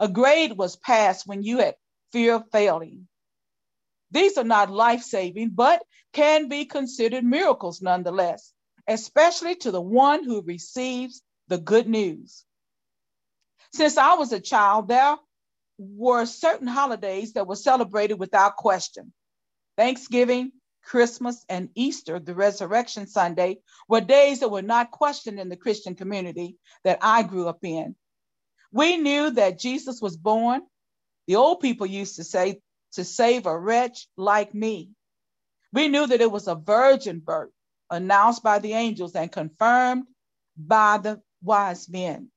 A 0.00 0.08
grade 0.08 0.56
was 0.56 0.76
passed 0.76 1.26
when 1.26 1.42
you 1.42 1.58
had 1.58 1.76
fear 2.12 2.36
of 2.36 2.50
failing. 2.52 3.08
These 4.10 4.38
are 4.38 4.44
not 4.44 4.70
life 4.70 5.02
saving, 5.02 5.50
but 5.50 5.82
can 6.12 6.48
be 6.48 6.64
considered 6.64 7.24
miracles 7.24 7.82
nonetheless, 7.82 8.52
especially 8.86 9.56
to 9.56 9.70
the 9.70 9.80
one 9.80 10.24
who 10.24 10.42
receives 10.42 11.22
the 11.48 11.58
good 11.58 11.88
news. 11.88 12.44
Since 13.72 13.98
I 13.98 14.14
was 14.14 14.32
a 14.32 14.40
child, 14.40 14.88
there 14.88 15.16
were 15.78 16.26
certain 16.26 16.66
holidays 16.66 17.34
that 17.34 17.46
were 17.46 17.56
celebrated 17.56 18.18
without 18.18 18.56
question. 18.56 19.12
Thanksgiving, 19.76 20.52
Christmas, 20.88 21.44
and 21.50 21.68
Easter, 21.74 22.18
the 22.18 22.34
Resurrection 22.34 23.06
Sunday, 23.06 23.58
were 23.88 24.00
days 24.00 24.40
that 24.40 24.50
were 24.50 24.62
not 24.62 24.90
questioned 24.90 25.38
in 25.38 25.50
the 25.50 25.56
Christian 25.56 25.94
community 25.94 26.56
that 26.82 26.98
I 27.02 27.24
grew 27.24 27.46
up 27.46 27.62
in. 27.62 27.94
We 28.72 28.96
knew 28.96 29.30
that 29.32 29.58
Jesus 29.58 30.00
was 30.00 30.16
born. 30.16 30.62
The 31.26 31.36
old 31.36 31.60
people 31.60 31.86
used 31.86 32.16
to 32.16 32.24
say, 32.24 32.62
to 32.92 33.04
save 33.04 33.44
a 33.44 33.58
wretch 33.58 34.08
like 34.16 34.54
me. 34.54 34.90
We 35.74 35.88
knew 35.88 36.06
that 36.06 36.22
it 36.22 36.32
was 36.32 36.48
a 36.48 36.54
virgin 36.54 37.20
birth 37.20 37.50
announced 37.90 38.42
by 38.42 38.58
the 38.58 38.72
angels 38.72 39.14
and 39.14 39.30
confirmed 39.30 40.04
by 40.56 40.96
the 40.96 41.20
wise 41.42 41.86
men. 41.90 42.30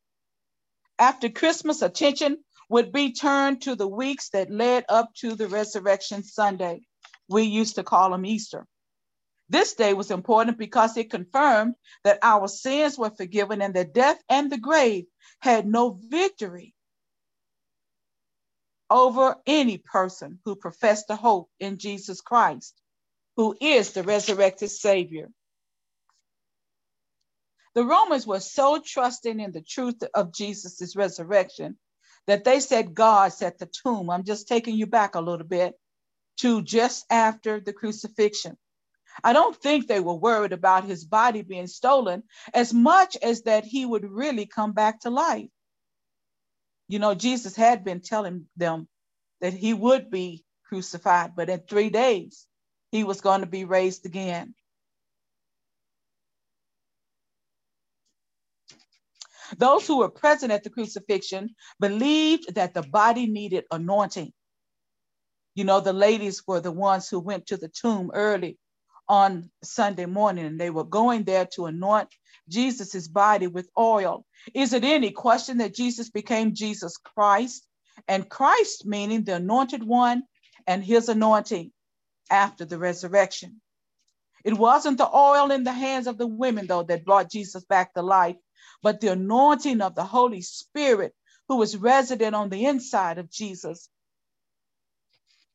After 0.99 1.29
Christmas, 1.29 1.81
attention 1.81 2.43
would 2.67 2.91
be 2.91 3.13
turned 3.13 3.61
to 3.61 3.75
the 3.75 3.87
weeks 3.87 4.29
that 4.31 4.51
led 4.51 4.83
up 4.89 5.13
to 5.21 5.35
the 5.35 5.47
resurrection 5.47 6.23
Sunday. 6.23 6.81
We 7.31 7.43
used 7.43 7.75
to 7.75 7.83
call 7.83 8.11
them 8.11 8.25
Easter. 8.25 8.67
This 9.49 9.73
day 9.73 9.93
was 9.93 10.11
important 10.11 10.57
because 10.57 10.95
it 10.97 11.09
confirmed 11.09 11.75
that 12.03 12.19
our 12.21 12.47
sins 12.47 12.97
were 12.97 13.09
forgiven 13.09 13.61
and 13.61 13.73
that 13.73 13.93
death 13.93 14.21
and 14.29 14.51
the 14.51 14.57
grave 14.57 15.05
had 15.39 15.65
no 15.65 15.99
victory 16.01 16.73
over 18.89 19.35
any 19.45 19.77
person 19.77 20.39
who 20.45 20.55
professed 20.55 21.07
the 21.07 21.15
hope 21.15 21.49
in 21.59 21.77
Jesus 21.77 22.21
Christ, 22.21 22.79
who 23.37 23.55
is 23.59 23.93
the 23.93 24.03
resurrected 24.03 24.69
Savior. 24.69 25.29
The 27.73 27.85
Romans 27.85 28.27
were 28.27 28.41
so 28.41 28.81
trusting 28.85 29.39
in 29.39 29.51
the 29.51 29.61
truth 29.61 30.03
of 30.13 30.33
Jesus' 30.33 30.95
resurrection 30.95 31.77
that 32.27 32.43
they 32.43 32.59
said 32.59 32.93
God's 32.93 33.41
at 33.41 33.57
the 33.57 33.65
tomb. 33.65 34.09
I'm 34.09 34.25
just 34.25 34.47
taking 34.47 34.75
you 34.75 34.87
back 34.87 35.15
a 35.15 35.21
little 35.21 35.47
bit 35.47 35.73
to 36.41 36.61
just 36.61 37.05
after 37.09 37.59
the 37.59 37.73
crucifixion. 37.73 38.57
I 39.23 39.33
don't 39.33 39.55
think 39.55 39.87
they 39.87 39.99
were 39.99 40.15
worried 40.15 40.53
about 40.53 40.85
his 40.85 41.05
body 41.05 41.41
being 41.41 41.67
stolen 41.67 42.23
as 42.53 42.73
much 42.73 43.17
as 43.21 43.43
that 43.43 43.65
he 43.65 43.85
would 43.85 44.09
really 44.09 44.45
come 44.45 44.71
back 44.71 45.01
to 45.01 45.09
life. 45.09 45.49
You 46.87 46.99
know, 46.99 47.13
Jesus 47.13 47.55
had 47.55 47.83
been 47.83 48.01
telling 48.01 48.47
them 48.57 48.87
that 49.41 49.53
he 49.53 49.73
would 49.73 50.09
be 50.09 50.43
crucified, 50.67 51.35
but 51.35 51.49
in 51.49 51.59
three 51.61 51.89
days, 51.89 52.47
he 52.91 53.03
was 53.03 53.21
going 53.21 53.41
to 53.41 53.47
be 53.47 53.65
raised 53.65 54.05
again. 54.05 54.55
Those 59.57 59.85
who 59.85 59.99
were 59.99 60.09
present 60.09 60.51
at 60.51 60.63
the 60.63 60.69
crucifixion 60.69 61.55
believed 61.79 62.55
that 62.55 62.73
the 62.73 62.83
body 62.83 63.27
needed 63.27 63.65
anointing. 63.71 64.31
You 65.55 65.65
know, 65.65 65.81
the 65.81 65.93
ladies 65.93 66.43
were 66.47 66.61
the 66.61 66.71
ones 66.71 67.09
who 67.09 67.19
went 67.19 67.47
to 67.47 67.57
the 67.57 67.67
tomb 67.67 68.11
early 68.13 68.57
on 69.09 69.49
Sunday 69.63 70.05
morning 70.05 70.45
and 70.45 70.59
they 70.59 70.69
were 70.69 70.85
going 70.85 71.23
there 71.23 71.45
to 71.53 71.65
anoint 71.65 72.09
Jesus's 72.47 73.07
body 73.07 73.47
with 73.47 73.69
oil. 73.77 74.25
Is 74.53 74.73
it 74.73 74.83
any 74.83 75.11
question 75.11 75.57
that 75.57 75.75
Jesus 75.75 76.09
became 76.09 76.55
Jesus 76.55 76.97
Christ? 76.97 77.67
And 78.07 78.29
Christ 78.29 78.85
meaning 78.85 79.23
the 79.23 79.35
anointed 79.35 79.83
one 79.83 80.23
and 80.65 80.83
his 80.83 81.09
anointing 81.09 81.71
after 82.29 82.63
the 82.63 82.77
resurrection. 82.77 83.61
It 84.43 84.53
wasn't 84.53 84.97
the 84.97 85.09
oil 85.13 85.51
in 85.51 85.63
the 85.63 85.73
hands 85.73 86.07
of 86.07 86.17
the 86.17 86.27
women, 86.27 86.67
though, 86.67 86.83
that 86.83 87.05
brought 87.05 87.29
Jesus 87.29 87.63
back 87.65 87.93
to 87.93 88.01
life, 88.01 88.37
but 88.81 89.01
the 89.01 89.11
anointing 89.11 89.81
of 89.81 89.95
the 89.95 90.03
Holy 90.05 90.41
Spirit 90.41 91.13
who 91.47 91.57
was 91.57 91.77
resident 91.77 92.35
on 92.35 92.49
the 92.49 92.65
inside 92.65 93.17
of 93.17 93.29
Jesus 93.29 93.89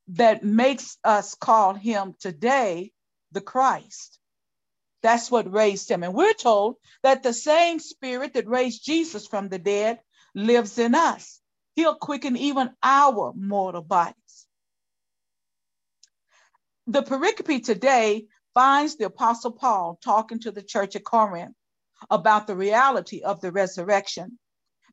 that 0.08 0.44
makes 0.44 0.98
us 1.04 1.34
call 1.34 1.75
him 1.75 2.14
today 2.20 2.92
the 3.32 3.40
Christ. 3.40 4.18
That's 5.02 5.30
what 5.30 5.52
raised 5.52 5.90
him. 5.90 6.02
And 6.02 6.14
we're 6.14 6.32
told 6.34 6.76
that 7.02 7.22
the 7.22 7.32
same 7.32 7.78
spirit 7.78 8.34
that 8.34 8.48
raised 8.48 8.84
Jesus 8.84 9.26
from 9.26 9.48
the 9.48 9.58
dead 9.58 10.00
lives 10.34 10.78
in 10.78 10.94
us. 10.94 11.40
He'll 11.76 11.94
quicken 11.94 12.36
even 12.36 12.70
our 12.82 13.32
mortal 13.36 13.82
bodies. 13.82 14.46
The 16.88 17.02
pericope 17.02 17.64
today 17.64 18.26
finds 18.54 18.96
the 18.96 19.06
Apostle 19.06 19.52
Paul 19.52 19.98
talking 20.04 20.40
to 20.40 20.52
the 20.52 20.62
church 20.62 20.96
at 20.96 21.04
Corinth 21.04 21.54
about 22.10 22.46
the 22.46 22.56
reality 22.56 23.22
of 23.22 23.40
the 23.40 23.52
resurrection. 23.52 24.38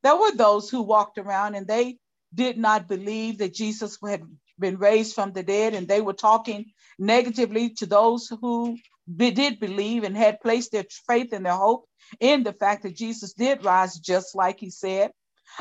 There 0.04 0.16
were 0.16 0.36
those 0.36 0.70
who 0.70 0.84
walked 0.84 1.18
around 1.18 1.56
and 1.56 1.68
they 1.68 1.98
did 2.34 2.58
not 2.58 2.88
believe 2.88 3.40
that 3.40 3.54
Jesus 3.54 3.98
had 4.06 4.24
been 4.60 4.78
raised 4.78 5.16
from 5.16 5.32
the 5.32 5.44
dead, 5.44 5.74
and 5.74 5.88
they 5.88 6.02
were 6.02 6.14
talking 6.14 6.72
negatively 7.00 7.72
to 7.72 7.86
those 7.86 8.32
who 8.42 8.78
did 9.18 9.60
believe 9.60 10.04
and 10.04 10.16
had 10.16 10.42
placed 10.42 10.72
their 10.72 10.86
faith 11.08 11.34
and 11.34 11.46
their 11.46 11.54
hope 11.54 11.86
in 12.20 12.44
the 12.44 12.54
fact 12.54 12.84
that 12.84 12.96
Jesus 12.96 13.34
did 13.34 13.66
rise 13.66 14.00
just 14.00 14.36
like 14.36 14.60
he 14.60 14.70
said. 14.70 15.12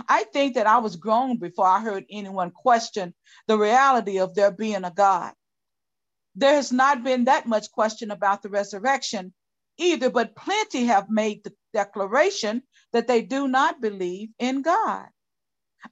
I 0.08 0.24
think 0.24 0.54
that 0.54 0.66
I 0.66 0.78
was 0.78 0.96
grown 0.96 1.38
before 1.38 1.66
I 1.66 1.80
heard 1.80 2.04
anyone 2.10 2.50
question 2.50 3.14
the 3.46 3.58
reality 3.58 4.18
of 4.20 4.34
there 4.34 4.50
being 4.50 4.84
a 4.84 4.90
God. 4.90 5.32
There 6.34 6.54
has 6.54 6.72
not 6.72 7.04
been 7.04 7.24
that 7.24 7.46
much 7.46 7.70
question 7.72 8.10
about 8.10 8.42
the 8.42 8.48
resurrection 8.48 9.34
either, 9.76 10.08
but 10.10 10.36
plenty 10.36 10.84
have 10.84 11.10
made 11.10 11.44
the 11.44 11.52
declaration 11.74 12.62
that 12.92 13.06
they 13.06 13.22
do 13.22 13.48
not 13.48 13.80
believe 13.80 14.30
in 14.38 14.62
God. 14.62 15.08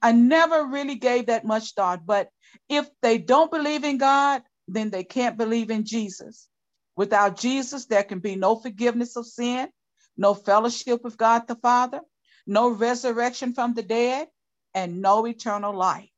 I 0.01 0.11
never 0.11 0.65
really 0.65 0.95
gave 0.95 1.27
that 1.27 1.45
much 1.45 1.73
thought, 1.73 2.05
but 2.05 2.29
if 2.69 2.87
they 3.01 3.17
don't 3.17 3.51
believe 3.51 3.83
in 3.83 3.97
God, 3.97 4.43
then 4.67 4.89
they 4.89 5.03
can't 5.03 5.37
believe 5.37 5.69
in 5.69 5.85
Jesus. 5.85 6.47
Without 6.95 7.37
Jesus, 7.37 7.85
there 7.85 8.03
can 8.03 8.19
be 8.19 8.35
no 8.35 8.55
forgiveness 8.55 9.15
of 9.15 9.25
sin, 9.25 9.69
no 10.17 10.33
fellowship 10.33 11.03
with 11.03 11.17
God 11.17 11.47
the 11.47 11.55
Father, 11.55 12.01
no 12.45 12.69
resurrection 12.69 13.53
from 13.53 13.73
the 13.73 13.83
dead, 13.83 14.27
and 14.73 15.01
no 15.01 15.25
eternal 15.25 15.75
life. 15.75 16.09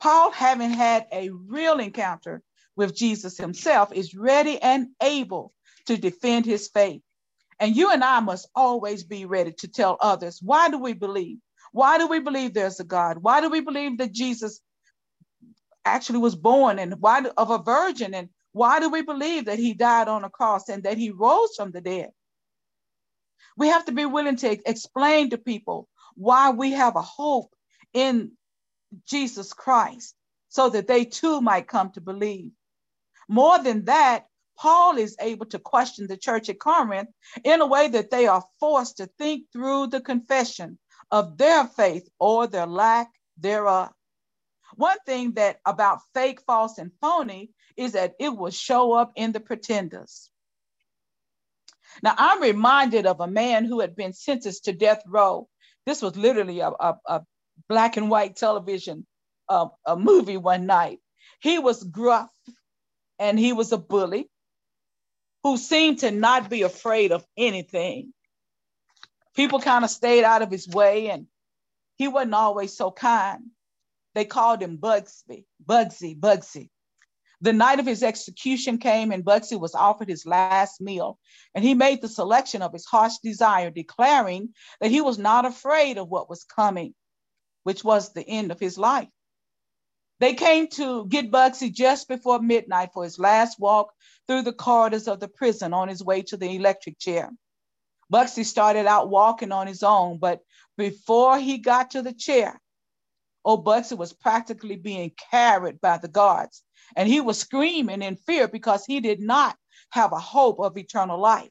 Paul, 0.00 0.30
having 0.30 0.70
had 0.70 1.06
a 1.12 1.30
real 1.30 1.80
encounter 1.80 2.42
with 2.76 2.94
Jesus 2.94 3.36
himself, 3.36 3.92
is 3.92 4.14
ready 4.14 4.60
and 4.60 4.88
able 5.02 5.52
to 5.86 5.96
defend 5.96 6.46
his 6.46 6.68
faith. 6.68 7.02
And 7.58 7.74
you 7.74 7.90
and 7.90 8.04
I 8.04 8.20
must 8.20 8.48
always 8.54 9.02
be 9.02 9.24
ready 9.24 9.52
to 9.58 9.68
tell 9.68 9.96
others 10.00 10.40
why 10.40 10.70
do 10.70 10.78
we 10.78 10.92
believe? 10.92 11.38
Why 11.72 11.98
do 11.98 12.06
we 12.06 12.20
believe 12.20 12.54
there's 12.54 12.80
a 12.80 12.84
God? 12.84 13.18
Why 13.20 13.40
do 13.40 13.50
we 13.50 13.60
believe 13.60 13.98
that 13.98 14.12
Jesus 14.12 14.60
actually 15.84 16.18
was 16.18 16.36
born 16.36 16.78
and 16.78 16.94
why 17.00 17.24
of 17.36 17.50
a 17.50 17.58
virgin? 17.58 18.14
And 18.14 18.28
why 18.52 18.80
do 18.80 18.90
we 18.90 19.02
believe 19.02 19.46
that 19.46 19.58
he 19.58 19.74
died 19.74 20.08
on 20.08 20.24
a 20.24 20.30
cross 20.30 20.68
and 20.68 20.84
that 20.84 20.98
he 20.98 21.10
rose 21.10 21.54
from 21.56 21.70
the 21.72 21.80
dead? 21.80 22.10
We 23.56 23.68
have 23.68 23.86
to 23.86 23.92
be 23.92 24.06
willing 24.06 24.36
to 24.36 24.58
explain 24.68 25.30
to 25.30 25.38
people 25.38 25.88
why 26.14 26.50
we 26.50 26.72
have 26.72 26.96
a 26.96 27.02
hope 27.02 27.54
in 27.92 28.32
Jesus 29.06 29.52
Christ 29.52 30.14
so 30.48 30.70
that 30.70 30.86
they 30.86 31.04
too 31.04 31.40
might 31.40 31.68
come 31.68 31.90
to 31.92 32.00
believe. 32.00 32.52
More 33.28 33.58
than 33.62 33.84
that, 33.86 34.26
Paul 34.58 34.98
is 34.98 35.16
able 35.20 35.46
to 35.46 35.58
question 35.58 36.06
the 36.06 36.16
church 36.16 36.48
at 36.48 36.58
Corinth 36.58 37.10
in 37.44 37.60
a 37.60 37.66
way 37.66 37.88
that 37.88 38.10
they 38.10 38.26
are 38.26 38.44
forced 38.58 38.96
to 38.96 39.06
think 39.18 39.44
through 39.52 39.88
the 39.88 40.00
confession 40.00 40.78
of 41.10 41.38
their 41.38 41.64
faith 41.64 42.08
or 42.18 42.46
their 42.46 42.66
lack 42.66 43.08
thereof. 43.38 43.90
One 44.74 44.98
thing 45.06 45.32
that 45.32 45.60
about 45.64 46.00
fake, 46.14 46.40
false, 46.46 46.78
and 46.78 46.92
phony 47.00 47.50
is 47.76 47.92
that 47.92 48.14
it 48.18 48.28
will 48.28 48.50
show 48.50 48.92
up 48.92 49.12
in 49.16 49.32
the 49.32 49.40
pretenders. 49.40 50.30
Now, 52.02 52.14
I'm 52.16 52.42
reminded 52.42 53.06
of 53.06 53.20
a 53.20 53.26
man 53.26 53.64
who 53.64 53.80
had 53.80 53.96
been 53.96 54.12
sentenced 54.12 54.64
to 54.64 54.72
death 54.72 55.02
row. 55.06 55.48
This 55.86 56.02
was 56.02 56.16
literally 56.16 56.60
a, 56.60 56.68
a, 56.68 56.94
a 57.06 57.22
black 57.68 57.96
and 57.96 58.10
white 58.10 58.36
television 58.36 59.06
uh, 59.48 59.68
a 59.86 59.96
movie 59.96 60.36
one 60.36 60.66
night. 60.66 60.98
He 61.40 61.58
was 61.58 61.82
gruff 61.82 62.30
and 63.18 63.38
he 63.38 63.52
was 63.52 63.72
a 63.72 63.78
bully 63.78 64.28
who 65.42 65.56
seemed 65.56 66.00
to 66.00 66.10
not 66.10 66.50
be 66.50 66.62
afraid 66.62 67.12
of 67.12 67.24
anything. 67.36 68.12
People 69.38 69.60
kind 69.60 69.84
of 69.84 69.90
stayed 69.90 70.24
out 70.24 70.42
of 70.42 70.50
his 70.50 70.66
way 70.66 71.10
and 71.10 71.28
he 71.94 72.08
wasn't 72.08 72.34
always 72.34 72.76
so 72.76 72.90
kind. 72.90 73.44
They 74.16 74.24
called 74.24 74.60
him 74.60 74.78
Bugsy, 74.78 75.44
Bugsy, 75.64 76.18
Bugsy. 76.18 76.70
The 77.40 77.52
night 77.52 77.78
of 77.78 77.86
his 77.86 78.02
execution 78.02 78.78
came 78.78 79.12
and 79.12 79.24
Bugsy 79.24 79.56
was 79.56 79.76
offered 79.76 80.08
his 80.08 80.26
last 80.26 80.80
meal, 80.80 81.20
and 81.54 81.64
he 81.64 81.74
made 81.74 82.02
the 82.02 82.08
selection 82.08 82.62
of 82.62 82.72
his 82.72 82.84
heart's 82.84 83.20
desire, 83.20 83.70
declaring 83.70 84.54
that 84.80 84.90
he 84.90 85.00
was 85.00 85.18
not 85.18 85.44
afraid 85.44 85.98
of 85.98 86.08
what 86.08 86.28
was 86.28 86.42
coming, 86.42 86.92
which 87.62 87.84
was 87.84 88.12
the 88.12 88.28
end 88.28 88.50
of 88.50 88.58
his 88.58 88.76
life. 88.76 89.06
They 90.18 90.34
came 90.34 90.66
to 90.70 91.06
get 91.06 91.30
Bugsy 91.30 91.72
just 91.72 92.08
before 92.08 92.40
midnight 92.40 92.90
for 92.92 93.04
his 93.04 93.20
last 93.20 93.60
walk 93.60 93.92
through 94.26 94.42
the 94.42 94.52
corridors 94.52 95.06
of 95.06 95.20
the 95.20 95.28
prison 95.28 95.72
on 95.72 95.86
his 95.86 96.02
way 96.02 96.22
to 96.22 96.36
the 96.36 96.56
electric 96.56 96.98
chair. 96.98 97.30
Bugsy 98.10 98.44
started 98.44 98.86
out 98.86 99.10
walking 99.10 99.52
on 99.52 99.66
his 99.66 99.82
own, 99.82 100.18
but 100.18 100.40
before 100.76 101.38
he 101.38 101.58
got 101.58 101.90
to 101.90 102.02
the 102.02 102.12
chair, 102.12 102.60
old 103.44 103.64
Bugsy 103.64 103.96
was 103.96 104.12
practically 104.12 104.76
being 104.76 105.12
carried 105.30 105.80
by 105.80 105.98
the 105.98 106.08
guards, 106.08 106.62
and 106.96 107.08
he 107.08 107.20
was 107.20 107.38
screaming 107.38 108.02
in 108.02 108.16
fear 108.16 108.48
because 108.48 108.86
he 108.86 109.00
did 109.00 109.20
not 109.20 109.56
have 109.90 110.12
a 110.12 110.18
hope 110.18 110.58
of 110.58 110.78
eternal 110.78 111.20
life. 111.20 111.50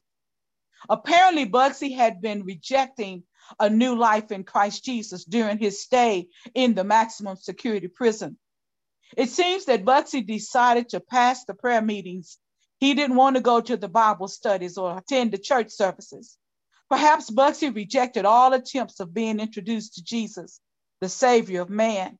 Apparently, 0.88 1.44
Bugsy 1.44 1.94
had 1.94 2.20
been 2.20 2.44
rejecting 2.44 3.24
a 3.58 3.70
new 3.70 3.94
life 3.94 4.30
in 4.30 4.44
Christ 4.44 4.84
Jesus 4.84 5.24
during 5.24 5.58
his 5.58 5.82
stay 5.82 6.28
in 6.54 6.74
the 6.74 6.84
maximum 6.84 7.36
security 7.36 7.88
prison. 7.88 8.38
It 9.16 9.30
seems 9.30 9.64
that 9.66 9.84
Bugsy 9.84 10.26
decided 10.26 10.90
to 10.90 11.00
pass 11.00 11.44
the 11.44 11.54
prayer 11.54 11.82
meetings. 11.82 12.38
He 12.78 12.94
didn't 12.94 13.16
want 13.16 13.36
to 13.36 13.42
go 13.42 13.60
to 13.60 13.76
the 13.76 13.88
Bible 13.88 14.28
studies 14.28 14.76
or 14.76 14.98
attend 14.98 15.32
the 15.32 15.38
church 15.38 15.70
services. 15.70 16.36
Perhaps 16.90 17.30
Bugsy 17.30 17.74
rejected 17.74 18.24
all 18.24 18.52
attempts 18.52 19.00
of 19.00 19.12
being 19.12 19.40
introduced 19.40 19.94
to 19.94 20.02
Jesus, 20.02 20.60
the 21.00 21.08
Savior 21.08 21.60
of 21.62 21.70
man. 21.70 22.18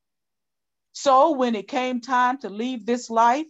So 0.93 1.33
when 1.33 1.55
it 1.55 1.69
came 1.69 2.01
time 2.01 2.39
to 2.39 2.51
leave 2.51 2.85
this 2.85 3.09
life, 3.09 3.47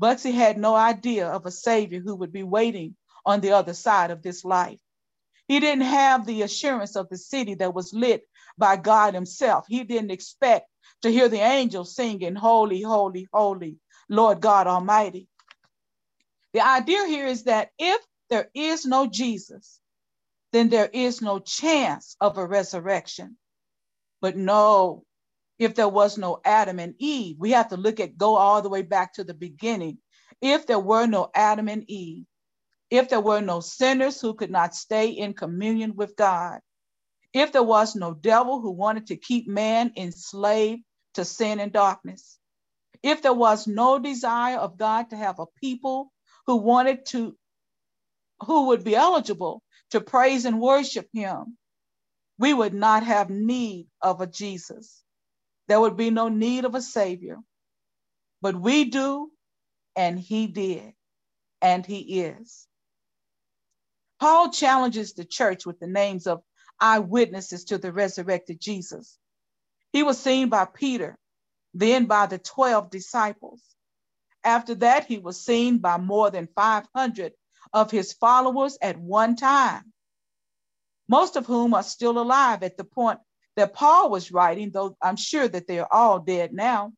Bugsy 0.00 0.32
had 0.32 0.58
no 0.58 0.74
idea 0.74 1.28
of 1.28 1.46
a 1.46 1.50
Savior 1.50 2.00
who 2.00 2.16
would 2.16 2.32
be 2.32 2.42
waiting 2.42 2.96
on 3.24 3.40
the 3.40 3.52
other 3.52 3.74
side 3.74 4.10
of 4.10 4.22
this 4.22 4.44
life. 4.44 4.80
He 5.48 5.60
didn't 5.60 5.84
have 5.84 6.26
the 6.26 6.42
assurance 6.42 6.94
of 6.96 7.08
the 7.08 7.18
city 7.18 7.54
that 7.54 7.74
was 7.74 7.92
lit 7.92 8.22
by 8.56 8.76
God 8.76 9.14
Himself. 9.14 9.66
He 9.68 9.84
didn't 9.84 10.10
expect 10.10 10.68
to 11.02 11.10
hear 11.10 11.28
the 11.28 11.40
angels 11.40 11.94
singing, 11.94 12.34
Holy, 12.34 12.82
Holy, 12.82 13.28
Holy, 13.32 13.78
Lord 14.08 14.40
God 14.40 14.66
Almighty. 14.66 15.28
The 16.52 16.66
idea 16.66 17.06
here 17.06 17.26
is 17.26 17.44
that 17.44 17.70
if 17.78 18.00
there 18.28 18.50
is 18.54 18.84
no 18.86 19.06
Jesus, 19.06 19.80
then 20.52 20.68
there 20.70 20.90
is 20.92 21.22
no 21.22 21.38
chance 21.40 22.16
of 22.20 22.38
a 22.38 22.46
resurrection. 22.46 23.36
But 24.20 24.36
no, 24.36 25.04
if 25.58 25.74
there 25.76 25.88
was 25.88 26.18
no 26.18 26.40
Adam 26.44 26.80
and 26.80 26.94
Eve, 26.98 27.36
we 27.38 27.52
have 27.52 27.68
to 27.70 27.78
look 27.78 28.00
at 28.00 28.18
go 28.18 28.36
all 28.36 28.62
the 28.62 28.70
way 28.70 28.82
back 28.82 29.14
to 29.14 29.24
the 29.24 29.34
beginning. 29.34 29.98
If 30.42 30.66
there 30.66 30.80
were 30.80 31.06
no 31.06 31.30
Adam 31.34 31.68
and 31.68 31.84
Eve, 31.90 32.26
if 32.90 33.08
there 33.10 33.20
were 33.20 33.40
no 33.42 33.60
sinners 33.60 34.20
who 34.20 34.34
could 34.34 34.50
not 34.50 34.74
stay 34.74 35.10
in 35.10 35.34
communion 35.34 35.96
with 35.96 36.16
God, 36.16 36.60
if 37.32 37.52
there 37.52 37.62
was 37.62 37.96
no 37.96 38.14
devil 38.14 38.60
who 38.60 38.72
wanted 38.72 39.08
to 39.08 39.16
keep 39.16 39.48
man 39.48 39.92
enslaved 39.96 40.82
to 41.14 41.24
sin 41.24 41.60
and 41.60 41.72
darkness, 41.72 42.38
if 43.02 43.22
there 43.22 43.34
was 43.34 43.66
no 43.68 43.98
desire 43.98 44.58
of 44.58 44.78
God 44.78 45.10
to 45.10 45.16
have 45.16 45.40
a 45.40 45.46
people 45.60 46.12
who 46.46 46.56
wanted 46.56 47.06
to, 47.08 47.36
who 48.46 48.68
would 48.68 48.84
be 48.84 48.96
eligible 48.96 49.62
to 49.90 50.00
praise 50.00 50.44
and 50.44 50.60
worship 50.60 51.08
him, 51.12 51.56
we 52.38 52.54
would 52.54 52.74
not 52.74 53.04
have 53.04 53.30
need 53.30 53.88
of 54.02 54.20
a 54.20 54.26
Jesus. 54.26 55.02
There 55.68 55.80
would 55.80 55.96
be 55.96 56.10
no 56.10 56.28
need 56.28 56.64
of 56.64 56.74
a 56.74 56.82
savior. 56.82 57.38
But 58.42 58.60
we 58.60 58.86
do, 58.86 59.30
and 59.96 60.18
he 60.18 60.46
did, 60.48 60.94
and 61.62 61.86
he 61.86 62.22
is. 62.22 62.66
Paul 64.20 64.50
challenges 64.50 65.14
the 65.14 65.24
church 65.24 65.66
with 65.66 65.80
the 65.80 65.86
names 65.86 66.26
of 66.26 66.42
eyewitnesses 66.80 67.64
to 67.66 67.78
the 67.78 67.92
resurrected 67.92 68.60
Jesus. 68.60 69.18
He 69.92 70.02
was 70.02 70.18
seen 70.20 70.48
by 70.48 70.66
Peter, 70.66 71.18
then 71.74 72.06
by 72.06 72.26
the 72.26 72.38
12 72.38 72.90
disciples. 72.90 73.62
After 74.44 74.74
that, 74.76 75.06
he 75.06 75.18
was 75.18 75.44
seen 75.44 75.78
by 75.78 75.98
more 75.98 76.30
than 76.30 76.48
500 76.54 77.32
of 77.72 77.90
his 77.90 78.12
followers 78.12 78.78
at 78.82 78.98
one 78.98 79.36
time, 79.36 79.92
most 81.08 81.36
of 81.36 81.46
whom 81.46 81.74
are 81.74 81.82
still 81.82 82.18
alive 82.18 82.62
at 82.62 82.76
the 82.76 82.84
point 82.84 83.20
that 83.56 83.74
Paul 83.74 84.10
was 84.10 84.32
writing, 84.32 84.70
though 84.70 84.96
I'm 85.02 85.16
sure 85.16 85.48
that 85.48 85.66
they 85.66 85.78
are 85.78 85.88
all 85.90 86.18
dead 86.20 86.52
now. 86.52 86.92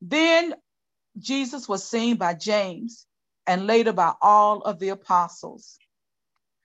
Then 0.00 0.54
Jesus 1.18 1.68
was 1.68 1.84
seen 1.88 2.16
by 2.16 2.34
James 2.34 3.06
and 3.46 3.66
later 3.66 3.92
by 3.92 4.14
all 4.20 4.62
of 4.62 4.78
the 4.78 4.90
apostles. 4.90 5.78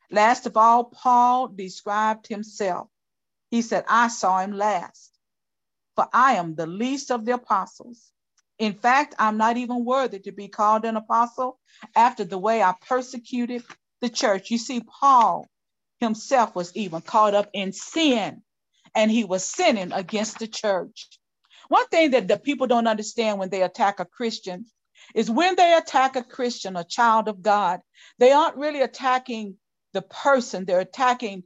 Last 0.09 0.45
of 0.45 0.55
all, 0.57 0.85
Paul 0.85 1.49
described 1.49 2.27
himself. 2.27 2.87
He 3.51 3.61
said, 3.61 3.85
I 3.87 4.07
saw 4.07 4.39
him 4.39 4.53
last, 4.53 5.11
for 5.95 6.07
I 6.13 6.35
am 6.35 6.55
the 6.55 6.67
least 6.67 7.11
of 7.11 7.25
the 7.25 7.33
apostles. 7.33 8.11
In 8.59 8.73
fact, 8.73 9.15
I'm 9.19 9.37
not 9.37 9.57
even 9.57 9.85
worthy 9.85 10.19
to 10.19 10.31
be 10.31 10.47
called 10.47 10.85
an 10.85 10.97
apostle 10.97 11.59
after 11.95 12.23
the 12.23 12.37
way 12.37 12.63
I 12.63 12.73
persecuted 12.87 13.63
the 14.01 14.09
church. 14.09 14.51
You 14.51 14.57
see, 14.57 14.81
Paul 14.81 15.47
himself 15.99 16.55
was 16.55 16.75
even 16.75 17.01
caught 17.01 17.35
up 17.35 17.49
in 17.53 17.73
sin 17.73 18.41
and 18.95 19.11
he 19.11 19.23
was 19.23 19.43
sinning 19.43 19.91
against 19.91 20.39
the 20.39 20.47
church. 20.47 21.07
One 21.69 21.87
thing 21.87 22.11
that 22.11 22.27
the 22.27 22.37
people 22.37 22.67
don't 22.67 22.87
understand 22.87 23.39
when 23.39 23.49
they 23.49 23.61
attack 23.63 23.99
a 23.99 24.05
Christian 24.05 24.65
is 25.13 25.29
when 25.29 25.55
they 25.55 25.73
attack 25.75 26.15
a 26.15 26.23
Christian, 26.23 26.75
a 26.75 26.83
child 26.83 27.27
of 27.27 27.41
God, 27.41 27.81
they 28.19 28.31
aren't 28.31 28.57
really 28.57 28.81
attacking 28.81 29.57
the 29.93 30.01
person, 30.01 30.65
they're 30.65 30.79
attacking 30.79 31.43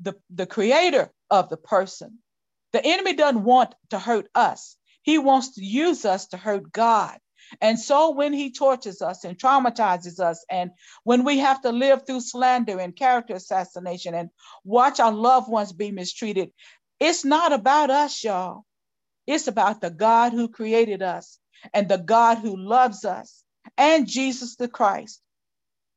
the, 0.00 0.14
the 0.30 0.46
creator 0.46 1.10
of 1.30 1.48
the 1.48 1.56
person. 1.56 2.18
The 2.72 2.84
enemy 2.84 3.14
doesn't 3.14 3.44
want 3.44 3.74
to 3.90 3.98
hurt 3.98 4.28
us. 4.34 4.76
He 5.10 5.18
wants 5.18 5.56
to 5.56 5.64
use 5.64 6.04
us 6.04 6.28
to 6.28 6.36
hurt 6.36 6.70
God. 6.70 7.18
And 7.60 7.80
so 7.80 8.10
when 8.10 8.32
he 8.32 8.52
tortures 8.52 9.02
us 9.02 9.24
and 9.24 9.36
traumatizes 9.36 10.20
us, 10.20 10.44
and 10.48 10.70
when 11.02 11.24
we 11.24 11.38
have 11.38 11.60
to 11.62 11.72
live 11.72 12.06
through 12.06 12.20
slander 12.20 12.78
and 12.78 12.94
character 12.94 13.34
assassination 13.34 14.14
and 14.14 14.30
watch 14.62 15.00
our 15.00 15.10
loved 15.10 15.50
ones 15.50 15.72
be 15.72 15.90
mistreated, 15.90 16.52
it's 17.00 17.24
not 17.24 17.52
about 17.52 17.90
us, 17.90 18.22
y'all. 18.22 18.62
It's 19.26 19.48
about 19.48 19.80
the 19.80 19.90
God 19.90 20.32
who 20.32 20.46
created 20.48 21.02
us 21.02 21.40
and 21.74 21.88
the 21.88 21.98
God 21.98 22.38
who 22.38 22.56
loves 22.56 23.04
us 23.04 23.42
and 23.76 24.06
Jesus 24.06 24.54
the 24.54 24.68
Christ 24.68 25.20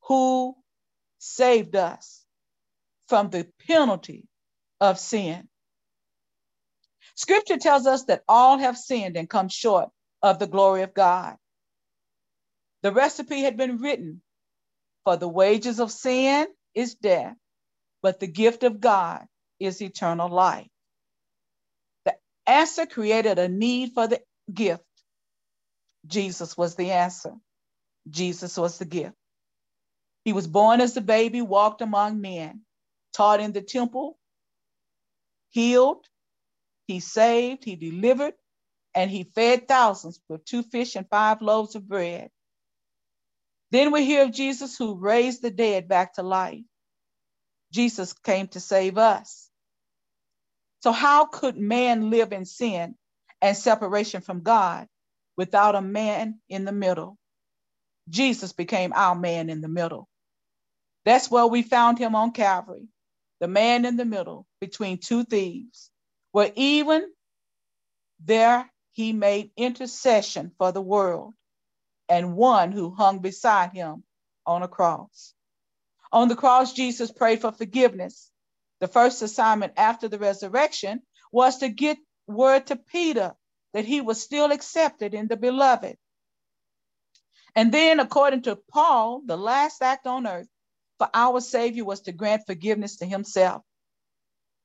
who 0.07 0.55
saved 1.19 1.75
us 1.75 2.25
from 3.09 3.29
the 3.29 3.47
penalty 3.67 4.25
of 4.81 4.97
sin. 4.97 5.47
Scripture 7.15 7.57
tells 7.57 7.87
us 7.87 8.05
that 8.05 8.23
all 8.27 8.57
have 8.59 8.77
sinned 8.77 9.17
and 9.17 9.29
come 9.29 9.49
short 9.49 9.89
of 10.21 10.39
the 10.39 10.47
glory 10.47 10.83
of 10.83 10.93
God. 10.93 11.35
The 12.83 12.91
recipe 12.93 13.41
had 13.41 13.57
been 13.57 13.79
written 13.79 14.21
for 15.05 15.17
the 15.17 15.27
wages 15.29 15.79
of 15.79 15.91
sin 15.91 16.47
is 16.75 16.95
death, 16.95 17.35
but 18.03 18.19
the 18.19 18.27
gift 18.27 18.63
of 18.63 18.81
God 18.81 19.25
is 19.59 19.81
eternal 19.81 20.29
life. 20.29 20.67
The 22.05 22.15
answer 22.47 22.85
created 22.85 23.39
a 23.39 23.49
need 23.49 23.93
for 23.93 24.07
the 24.07 24.21
gift. 24.53 24.83
Jesus 26.07 26.57
was 26.57 26.75
the 26.75 26.91
answer. 26.91 27.33
Jesus 28.09 28.57
was 28.57 28.77
the 28.79 28.85
gift. 28.85 29.15
He 30.25 30.33
was 30.33 30.47
born 30.47 30.81
as 30.81 30.97
a 30.97 31.01
baby, 31.01 31.41
walked 31.41 31.81
among 31.81 32.21
men, 32.21 32.61
taught 33.13 33.41
in 33.41 33.53
the 33.53 33.61
temple, 33.61 34.17
healed, 35.51 36.05
he 36.87 36.99
saved, 37.01 37.63
he 37.65 37.75
delivered, 37.75 38.33
and 38.95 39.11
he 39.11 39.23
fed 39.23 39.67
thousands 39.67 40.19
with 40.29 40.45
two 40.45 40.63
fish 40.63 40.95
and 40.95 41.09
five 41.09 41.41
loaves 41.41 41.75
of 41.75 41.87
bread. 41.87 42.29
Then 43.71 43.91
we 43.91 44.05
hear 44.05 44.25
of 44.25 44.33
Jesus 44.33 44.77
who 44.77 44.95
raised 44.99 45.41
the 45.41 45.51
dead 45.51 45.87
back 45.89 46.15
to 46.15 46.23
life. 46.23 46.63
Jesus 47.73 48.13
came 48.13 48.47
to 48.49 48.59
save 48.59 48.97
us. 48.97 49.49
So, 50.81 50.91
how 50.91 51.25
could 51.25 51.57
man 51.57 52.09
live 52.11 52.33
in 52.33 52.45
sin 52.45 52.95
and 53.41 53.57
separation 53.57 54.21
from 54.21 54.41
God 54.41 54.87
without 55.37 55.75
a 55.75 55.81
man 55.81 56.39
in 56.49 56.65
the 56.65 56.71
middle. 56.71 57.17
Jesus 58.09 58.53
became 58.53 58.93
our 58.95 59.15
man 59.15 59.49
in 59.49 59.61
the 59.61 59.69
middle. 59.69 60.09
That's 61.05 61.31
where 61.31 61.47
we 61.47 61.63
found 61.63 61.99
him 61.99 62.15
on 62.15 62.31
Calvary, 62.31 62.87
the 63.41 63.49
man 63.49 63.85
in 63.85 63.97
the 63.97 64.05
middle 64.05 64.47
between 64.61 64.99
two 64.99 65.25
thieves, 65.25 65.91
where 66.33 66.51
even 66.55 67.09
there 68.25 68.69
he 68.91 69.13
made 69.13 69.51
intercession 69.55 70.51
for 70.57 70.73
the 70.73 70.81
world 70.81 71.33
and 72.09 72.35
one 72.35 72.71
who 72.71 72.93
hung 72.93 73.19
beside 73.19 73.71
him 73.71 74.03
on 74.45 74.63
a 74.63 74.67
cross. 74.67 75.33
On 76.11 76.27
the 76.27 76.35
cross, 76.35 76.73
Jesus 76.73 77.11
prayed 77.11 77.41
for 77.41 77.51
forgiveness. 77.51 78.31
The 78.81 78.87
first 78.87 79.21
assignment 79.21 79.73
after 79.77 80.09
the 80.09 80.19
resurrection 80.19 81.01
was 81.31 81.59
to 81.59 81.69
get 81.69 81.97
word 82.27 82.67
to 82.67 82.75
Peter 82.75 83.35
that 83.73 83.85
he 83.85 84.01
was 84.01 84.21
still 84.21 84.51
accepted 84.51 85.13
in 85.13 85.27
the 85.27 85.37
beloved. 85.37 85.97
And 87.55 87.71
then, 87.71 87.99
according 87.99 88.43
to 88.43 88.57
Paul, 88.71 89.21
the 89.25 89.37
last 89.37 89.83
act 89.83 90.07
on 90.07 90.25
earth 90.25 90.47
for 90.97 91.09
our 91.13 91.41
Savior 91.41 91.85
was 91.85 92.01
to 92.01 92.11
grant 92.11 92.47
forgiveness 92.47 92.97
to 92.97 93.05
himself, 93.05 93.61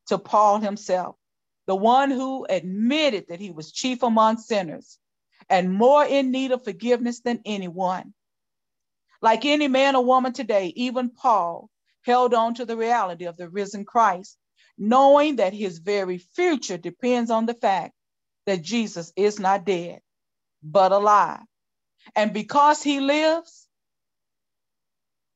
to 0.06 0.18
Paul 0.18 0.60
himself, 0.60 1.16
the 1.68 1.76
one 1.76 2.10
who 2.10 2.46
admitted 2.48 3.26
that 3.28 3.40
he 3.40 3.50
was 3.50 3.70
chief 3.70 4.02
among 4.02 4.38
sinners 4.38 4.98
and 5.50 5.72
more 5.72 6.02
in 6.04 6.30
need 6.30 6.50
of 6.50 6.64
forgiveness 6.64 7.20
than 7.20 7.42
anyone. 7.44 8.14
Like 9.20 9.44
any 9.44 9.68
man 9.68 9.94
or 9.94 10.02
woman 10.02 10.32
today, 10.32 10.72
even 10.76 11.10
Paul 11.10 11.68
held 12.04 12.32
on 12.32 12.54
to 12.54 12.64
the 12.64 12.76
reality 12.76 13.26
of 13.26 13.36
the 13.36 13.50
risen 13.50 13.84
Christ, 13.84 14.38
knowing 14.78 15.36
that 15.36 15.52
his 15.52 15.78
very 15.78 16.16
future 16.16 16.78
depends 16.78 17.30
on 17.30 17.44
the 17.44 17.54
fact 17.54 17.92
that 18.46 18.62
Jesus 18.62 19.12
is 19.14 19.38
not 19.38 19.66
dead, 19.66 20.00
but 20.62 20.92
alive. 20.92 21.42
And 22.16 22.32
because 22.32 22.82
he 22.82 23.00
lives, 23.00 23.68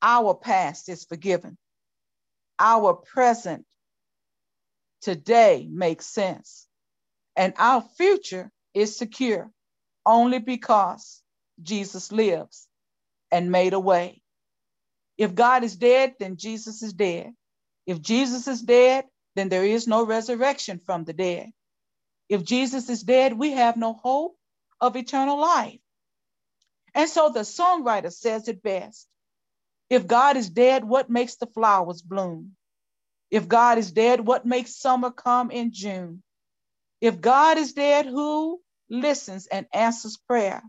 our 0.01 0.33
past 0.33 0.89
is 0.89 1.05
forgiven. 1.05 1.59
Our 2.59 2.95
present 2.95 3.67
today 5.03 5.67
makes 5.69 6.05
sense. 6.07 6.67
And 7.35 7.53
our 7.57 7.81
future 7.97 8.51
is 8.73 8.97
secure 8.97 9.51
only 10.05 10.39
because 10.39 11.21
Jesus 11.61 12.11
lives 12.11 12.67
and 13.31 13.51
made 13.51 13.73
a 13.73 13.79
way. 13.79 14.21
If 15.17 15.35
God 15.35 15.63
is 15.63 15.75
dead, 15.75 16.15
then 16.19 16.37
Jesus 16.37 16.81
is 16.81 16.93
dead. 16.93 17.33
If 17.85 18.01
Jesus 18.01 18.47
is 18.47 18.61
dead, 18.61 19.05
then 19.35 19.49
there 19.49 19.65
is 19.65 19.87
no 19.87 20.05
resurrection 20.05 20.79
from 20.85 21.03
the 21.03 21.13
dead. 21.13 21.51
If 22.29 22.43
Jesus 22.43 22.89
is 22.89 23.03
dead, 23.03 23.33
we 23.33 23.51
have 23.51 23.77
no 23.77 23.93
hope 23.93 24.35
of 24.81 24.95
eternal 24.95 25.39
life. 25.39 25.79
And 26.95 27.09
so 27.09 27.29
the 27.29 27.41
songwriter 27.41 28.11
says 28.11 28.47
it 28.47 28.63
best. 28.63 29.07
If 29.89 30.07
God 30.07 30.37
is 30.37 30.49
dead, 30.49 30.83
what 30.83 31.09
makes 31.09 31.35
the 31.35 31.47
flowers 31.47 32.01
bloom? 32.01 32.55
If 33.33 33.49
God 33.49 33.79
is 33.79 33.91
dead, 33.91 34.21
what 34.25 34.45
makes 34.45 34.77
summer 34.77 35.11
come 35.11 35.51
in 35.51 35.73
June? 35.73 36.23
If 37.01 37.21
God 37.21 37.57
is 37.57 37.73
dead, 37.73 38.05
who 38.07 38.61
listens 38.89 39.47
and 39.47 39.67
answers 39.73 40.17
prayer? 40.17 40.61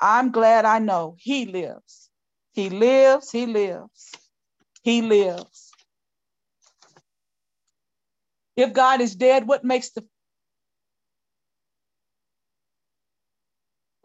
I'm 0.00 0.32
glad 0.32 0.64
I 0.66 0.80
know 0.80 1.16
He 1.18 1.46
lives. 1.46 2.10
He 2.54 2.70
lives, 2.70 3.30
He 3.32 3.46
lives, 3.46 4.12
He 4.82 5.02
lives. 5.02 5.70
If 8.56 8.72
God 8.74 9.00
is 9.02 9.16
dead, 9.16 9.46
what 9.48 9.64
makes 9.64 9.90
the 9.90 10.04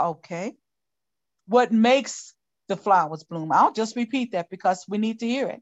Okay. 0.02 0.54
What 1.48 1.72
makes 1.74 2.34
the 2.70 2.78
flowers 2.78 3.24
bloom? 3.24 3.52
I'll 3.52 3.74
just 3.74 3.96
repeat 3.96 4.34
that 4.34 4.50
because 4.50 4.86
we 4.88 4.98
need 5.00 5.20
to 5.22 5.28
hear 5.28 5.48
it. 5.50 5.62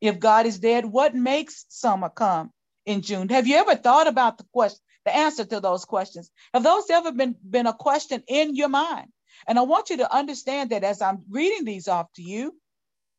If 0.00 0.18
God 0.18 0.46
is 0.46 0.58
dead, 0.58 0.84
what 0.86 1.14
makes 1.14 1.66
summer 1.68 2.08
come 2.08 2.50
in 2.86 3.02
June? 3.02 3.28
Have 3.28 3.46
you 3.46 3.56
ever 3.56 3.74
thought 3.76 4.06
about 4.06 4.38
the 4.38 4.46
question, 4.52 4.80
the 5.04 5.14
answer 5.14 5.44
to 5.44 5.60
those 5.60 5.84
questions? 5.84 6.30
Have 6.54 6.62
those 6.62 6.88
ever 6.90 7.12
been, 7.12 7.36
been 7.48 7.66
a 7.66 7.74
question 7.74 8.22
in 8.26 8.56
your 8.56 8.68
mind? 8.68 9.08
And 9.46 9.58
I 9.58 9.62
want 9.62 9.90
you 9.90 9.98
to 9.98 10.14
understand 10.14 10.70
that 10.70 10.84
as 10.84 11.02
I'm 11.02 11.24
reading 11.30 11.64
these 11.64 11.88
off 11.88 12.12
to 12.14 12.22
you, 12.22 12.54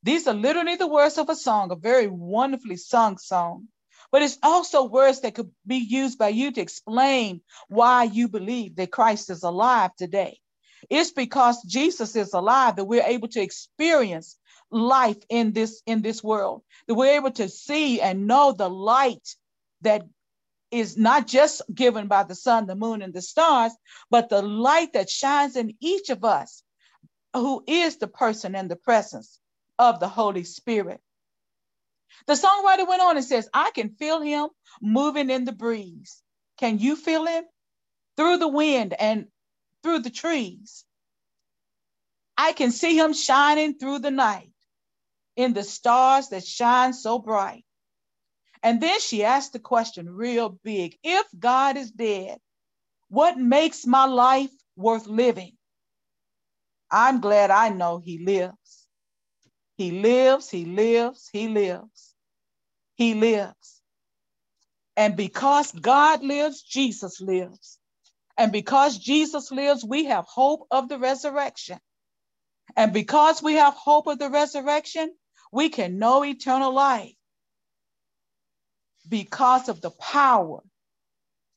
these 0.04 0.28
are 0.28 0.34
literally 0.34 0.76
the 0.76 0.88
words 0.88 1.18
of 1.18 1.30
a 1.30 1.36
song, 1.36 1.72
a 1.72 1.76
very 1.76 2.08
wonderfully 2.08 2.78
sung 2.78 3.18
song. 3.18 3.68
But 4.12 4.24
it's 4.24 4.38
also 4.44 4.84
words 4.86 5.22
that 5.22 5.36
could 5.36 5.52
be 5.66 5.78
used 5.78 6.18
by 6.18 6.30
you 6.30 6.52
to 6.52 6.62
explain 6.62 7.42
why 7.70 8.04
you 8.04 8.28
believe 8.28 8.76
that 8.76 8.92
Christ 8.92 9.30
is 9.30 9.44
alive 9.44 9.96
today. 9.96 10.40
It's 10.90 11.12
because 11.12 11.62
Jesus 11.64 12.16
is 12.16 12.34
alive 12.34 12.76
that 12.76 12.86
we're 12.86 13.04
able 13.04 13.28
to 13.30 13.42
experience 13.42 14.38
life 14.72 15.18
in 15.30 15.52
this 15.52 15.82
in 15.86 16.02
this 16.02 16.24
world 16.24 16.64
that 16.88 16.96
we're 16.96 17.16
able 17.16 17.32
to 17.32 17.50
see 17.50 18.02
and 18.02 18.28
know 18.28 18.52
the 18.52 18.70
light 18.70 19.36
that 19.82 20.04
is 20.72 20.98
not 20.98 21.28
just 21.28 21.62
given 21.74 22.08
by 22.08 22.24
the 22.24 22.36
sun 22.36 22.66
the 22.66 22.76
moon 22.76 23.02
and 23.02 23.14
the 23.14 23.22
stars 23.22 23.74
but 24.10 24.30
the 24.30 24.42
light 24.42 24.94
that 24.94 25.10
shines 25.10 25.56
in 25.56 25.74
each 25.82 26.10
of 26.10 26.24
us 26.24 26.64
who 27.34 27.64
is 27.68 27.98
the 27.98 28.08
person 28.08 28.56
and 28.56 28.70
the 28.70 28.76
presence 28.76 29.40
of 29.80 30.00
the 30.00 30.08
holy 30.08 30.44
spirit. 30.44 31.02
The 32.28 32.34
songwriter 32.34 32.88
went 32.88 33.02
on 33.02 33.18
and 33.18 33.26
says 33.26 33.50
i 33.54 33.72
can 33.74 33.90
feel 33.90 34.22
him 34.22 34.50
moving 34.82 35.30
in 35.30 35.46
the 35.46 35.52
breeze. 35.52 36.22
Can 36.58 36.78
you 36.78 36.96
feel 36.96 37.26
him? 37.26 37.44
Through 38.18 38.38
the 38.38 38.48
wind 38.48 38.94
and 38.94 39.28
through 39.82 40.00
the 40.00 40.10
trees. 40.10 40.86
I 42.38 42.54
can 42.54 42.72
see 42.72 42.98
him 42.98 43.14
shining 43.14 43.78
through 43.78 44.00
the 44.00 44.12
night 44.12 44.51
in 45.36 45.54
the 45.54 45.64
stars 45.64 46.30
that 46.30 46.46
shine 46.46 46.94
so 46.94 47.20
bright. 47.20 47.64
And 48.64 48.82
then 48.82 49.00
she 49.00 49.24
asked 49.24 49.54
the 49.54 49.60
question 49.60 50.10
real 50.10 50.50
big 50.64 50.98
if 51.04 51.26
God 51.38 51.78
is 51.78 51.92
dead, 51.92 52.38
what 53.10 53.38
makes 53.38 53.86
my 53.86 54.06
life 54.06 54.52
worth 54.76 55.08
living? 55.08 55.54
I'm 56.92 57.22
glad 57.22 57.52
I 57.52 57.70
know 57.70 58.00
He 58.00 58.24
lives. 58.24 58.88
He 59.78 59.92
lives, 59.92 60.50
He 60.50 60.66
lives, 60.66 61.30
He 61.32 61.48
lives. 61.48 62.14
He 62.96 63.14
lives. 63.16 63.82
And 64.96 65.16
because 65.16 65.72
God 65.72 66.24
lives, 66.24 66.62
Jesus 66.62 67.20
lives. 67.22 67.80
And 68.38 68.52
because 68.52 68.98
Jesus 68.98 69.52
lives, 69.52 69.84
we 69.84 70.06
have 70.06 70.26
hope 70.26 70.68
of 70.72 70.90
the 70.90 71.00
resurrection. 71.00 71.80
And 72.76 72.94
because 72.94 73.42
we 73.42 73.56
have 73.56 73.74
hope 73.74 74.08
of 74.08 74.20
the 74.20 74.30
resurrection, 74.30 75.14
we 75.52 75.70
can 75.70 76.00
know 76.00 76.24
eternal 76.24 76.74
life 76.74 77.14
because 79.08 79.70
of 79.70 79.82
the 79.82 79.92
power 79.92 80.62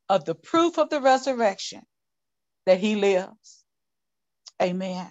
of 0.08 0.24
the 0.24 0.34
proof 0.34 0.78
of 0.78 0.90
the 0.90 1.00
resurrection 1.00 1.82
that 2.66 2.80
he 2.80 2.96
lives. 2.96 3.64
Amen. 4.62 5.10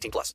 18 0.00 0.10
plus. 0.10 0.28